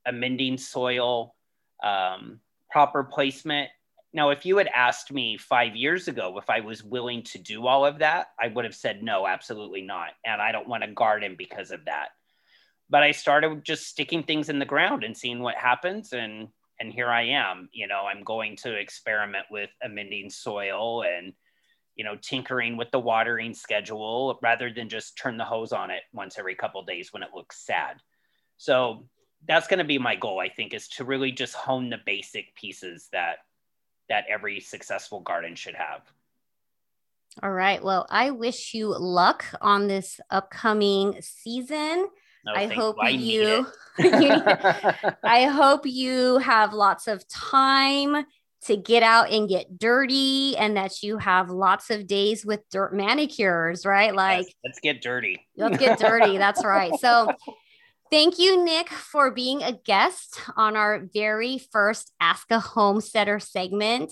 amending 0.08 0.58
soil, 0.58 1.36
um, 1.84 2.40
proper 2.72 3.04
placement, 3.04 3.70
now, 4.12 4.32
if 4.32 4.46
you 4.46 4.58
had 4.58 4.70
asked 4.74 5.12
me 5.12 5.38
five 5.38 5.76
years 5.76 6.08
ago 6.08 6.38
if 6.40 6.50
I 6.50 6.62
was 6.62 6.84
willing 6.84 7.22
to 7.24 7.38
do 7.38 7.68
all 7.68 7.86
of 7.86 8.00
that, 8.00 8.28
I 8.40 8.48
would 8.48 8.66
have 8.66 8.76
said 8.76 9.04
no, 9.04 9.28
absolutely 9.28 9.82
not. 9.82 10.10
And 10.26 10.42
I 10.42 10.52
don't 10.52 10.68
want 10.68 10.84
to 10.84 10.92
garden 10.92 11.36
because 11.38 11.70
of 11.70 11.86
that. 11.86 12.10
But 12.90 13.04
I 13.04 13.12
started 13.12 13.64
just 13.64 13.88
sticking 13.88 14.24
things 14.24 14.50
in 14.50 14.58
the 14.58 14.66
ground 14.66 15.04
and 15.04 15.16
seeing 15.16 15.42
what 15.42 15.56
happens. 15.56 16.14
And 16.14 16.48
and 16.80 16.92
here 16.92 17.10
I 17.10 17.24
am. 17.24 17.70
You 17.72 17.88
know, 17.88 18.06
I'm 18.08 18.24
going 18.24 18.56
to 18.58 18.74
experiment 18.74 19.46
with 19.52 19.70
amending 19.84 20.32
soil 20.32 21.04
and 21.04 21.34
you 21.96 22.04
know 22.04 22.16
tinkering 22.16 22.78
with 22.78 22.90
the 22.90 23.00
watering 23.00 23.54
schedule 23.54 24.40
rather 24.42 24.72
than 24.72 24.90
just 24.90 25.20
turn 25.20 25.38
the 25.38 25.46
hose 25.46 25.72
on 25.72 25.92
it 25.92 26.02
once 26.14 26.40
every 26.40 26.56
couple 26.56 26.82
days 26.84 27.14
when 27.14 27.22
it 27.22 27.30
looks 27.36 27.64
sad. 27.64 27.98
So 28.58 29.06
that's 29.48 29.68
going 29.68 29.80
to 29.80 29.86
be 29.86 30.00
my 30.00 30.16
goal. 30.16 30.40
I 30.40 30.50
think 30.50 30.74
is 30.74 30.88
to 30.90 31.04
really 31.04 31.32
just 31.32 31.54
hone 31.54 31.92
the 31.92 32.00
basic 32.04 32.56
pieces 32.56 33.08
that 33.12 33.38
that 34.10 34.26
every 34.30 34.60
successful 34.60 35.20
garden 35.22 35.56
should 35.56 35.76
have. 35.76 36.02
All 37.42 37.52
right. 37.52 37.82
Well, 37.84 38.06
I 38.10 38.32
wish 38.32 38.74
you 38.74 38.88
luck 38.98 39.46
on 39.62 39.88
this 39.88 40.20
upcoming 40.30 41.22
season. 41.22 42.08
No, 42.46 42.54
I 42.54 42.68
hope 42.68 42.98
I 43.02 43.10
you, 43.10 43.68
it. 43.98 44.22
you 44.22 45.12
I 45.24 45.46
hope 45.46 45.86
you 45.86 46.38
have 46.40 46.74
lots 46.74 47.08
of 47.08 47.28
time 47.28 48.26
to 48.66 48.76
get 48.76 49.04
out 49.04 49.32
and 49.32 49.48
get 49.48 49.78
dirty 49.78 50.58
and 50.58 50.76
that 50.76 51.02
you 51.02 51.18
have 51.18 51.50
lots 51.50 51.90
of 51.90 52.08
days 52.08 52.46
with 52.46 52.62
dirt 52.72 52.94
manicures, 52.94 53.86
right? 53.86 54.14
Like 54.14 54.48
Yes, 54.48 54.56
let's 54.66 54.80
get 54.80 55.02
dirty. 55.02 55.46
let's 55.56 55.78
get 55.78 56.00
dirty. 56.00 56.38
That's 56.38 56.64
right. 56.66 56.94
So 57.00 57.32
thank 58.12 58.40
you, 58.40 58.64
Nick, 58.64 58.90
for 58.90 59.32
being 59.32 59.64
a 59.64 59.74
guest 59.74 60.40
on 60.56 60.76
our 60.76 61.08
very 61.14 61.58
first 61.58 62.12
Ask 62.20 62.52
a 62.52 62.60
Homesteader 62.60 63.40
segment. 63.40 64.12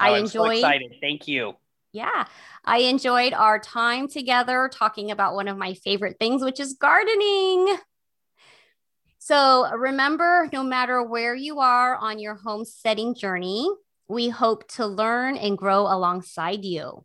Oh, 0.00 0.04
I 0.04 0.16
I'm 0.16 0.26
so 0.26 0.44
enjoyed 0.44 0.58
excited. 0.58 0.94
Thank 1.00 1.28
you. 1.28 1.54
yeah, 1.92 2.26
I 2.64 2.78
enjoyed 2.78 3.32
our 3.34 3.58
time 3.58 4.08
together 4.08 4.70
talking 4.72 5.10
about 5.10 5.34
one 5.34 5.48
of 5.48 5.56
my 5.56 5.74
favorite 5.74 6.16
things, 6.18 6.42
which 6.42 6.60
is 6.60 6.74
gardening. 6.74 7.76
So 9.18 9.70
remember, 9.76 10.48
no 10.52 10.64
matter 10.64 11.02
where 11.02 11.34
you 11.34 11.60
are 11.60 11.94
on 11.94 12.18
your 12.18 12.34
homesteading 12.34 13.14
journey, 13.14 13.70
we 14.08 14.28
hope 14.28 14.66
to 14.72 14.86
learn 14.86 15.36
and 15.36 15.56
grow 15.56 15.82
alongside 15.82 16.64
you. 16.64 17.04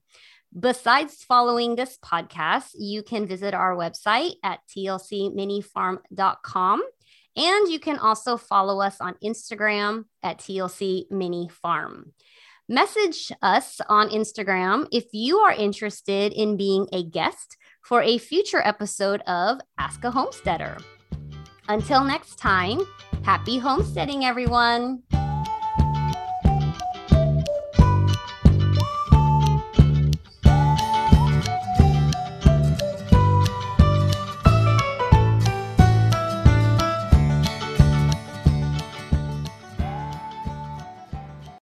Besides 0.57 1.23
following 1.23 1.75
this 1.75 1.99
podcast, 2.03 2.69
you 2.77 3.03
can 3.03 3.27
visit 3.27 3.53
our 3.53 3.75
website 3.75 4.35
at 4.43 4.61
tlcminifarm.com. 4.75 6.83
And 7.35 7.67
you 7.67 7.79
can 7.79 7.99
also 7.99 8.37
follow 8.37 8.81
us 8.81 8.99
on 8.99 9.13
Instagram 9.23 10.05
at 10.23 10.39
TLC 10.39 11.03
Mini 11.11 11.47
Farm. 11.49 12.13
Message 12.67 13.31
us 13.41 13.79
on 13.87 14.09
Instagram 14.09 14.87
if 14.91 15.05
you 15.13 15.37
are 15.37 15.53
interested 15.53 16.33
in 16.33 16.57
being 16.57 16.87
a 16.91 17.03
guest 17.03 17.55
for 17.81 18.01
a 18.01 18.17
future 18.17 18.61
episode 18.65 19.21
of 19.21 19.59
Ask 19.77 20.03
a 20.03 20.11
Homesteader. 20.11 20.77
Until 21.69 22.03
next 22.03 22.37
time, 22.37 22.81
happy 23.23 23.57
homesteading, 23.57 24.25
everyone. 24.25 25.03